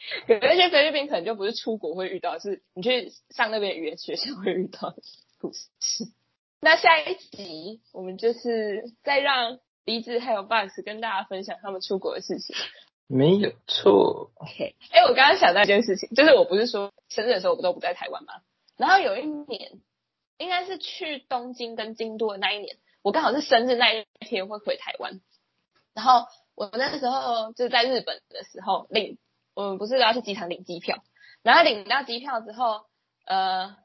[0.28, 4.96] 有一些菲律宾可能就不是出国会遇到，是你去上那边语言学校会遇到的
[5.38, 6.04] 故事。
[6.60, 12.54] 那下一集我们就是再让梨子还有 Box 跟大家分享他们出国的事情。
[13.06, 18.34] 没有错，OK，哎、我刚刚想到一件事情，就是我不是说生日的时候我都不在台湾吗？
[18.76, 19.80] 然后有一年，
[20.38, 25.20] 应该是去东京跟京都的那一年，我刚好是生日那一天会回台湾。
[25.92, 29.18] 然后我那时候就是在日本的时候领，
[29.54, 31.02] 我们不是要去机场领机票，
[31.42, 32.86] 然后领到机票之后，
[33.26, 33.76] 呃，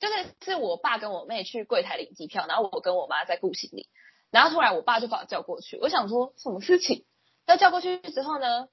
[0.00, 3.88] 就是是我爸跟我妹去柜台领机票，然后我跟我妈在顾行李，
[4.30, 7.04] 然后突然我爸就把我叫过去，我想说什么事情？
[7.46, 8.68] 要叫过去之后呢，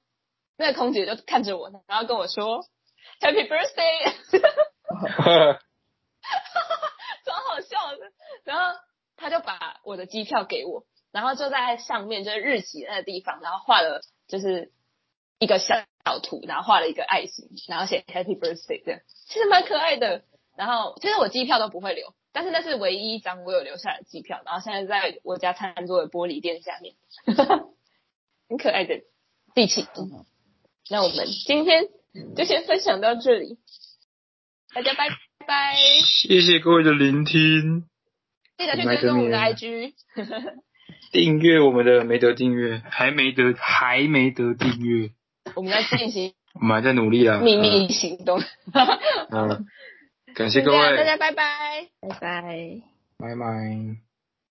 [0.58, 2.64] 那个空姐就看着我，然后跟我说
[3.20, 4.14] Happy Birthday，
[7.26, 8.12] 超好笑的。
[8.46, 8.80] 然后
[9.18, 14.72] 他就把我的机票给我，然后就在上面就是日期那个地方，然后画了就是
[15.42, 15.76] 一个小
[16.06, 20.24] 小图，然后画了一个爱心，然后写 Happy Birthday 这样，其实蛮可爱的。
[20.56, 26.94] 然后其实我机票都不会留，但是那是唯一一张我有留下来的机票，然后现在在我家餐桌的玻璃垫下面，
[28.48, 29.02] 很可爱的
[29.56, 29.88] 地契。
[30.90, 31.86] 那我们今天
[32.36, 33.58] 就先分享到这里，
[34.76, 35.10] 大家拜
[35.48, 35.76] 拜，
[36.06, 37.86] 谢谢各位的聆听，
[38.58, 39.94] 记得去追踪我们的 IG，
[41.12, 45.12] 订阅我们的没得订阅，还没得还没得订阅，
[45.56, 48.40] 我们在进行 我们还在努力啊，秘密行动。
[49.32, 49.66] 嗯，嗯
[50.36, 51.88] 感谢各位，大家拜拜。
[52.02, 52.82] 拜拜。
[53.18, 54.11] 拜拜。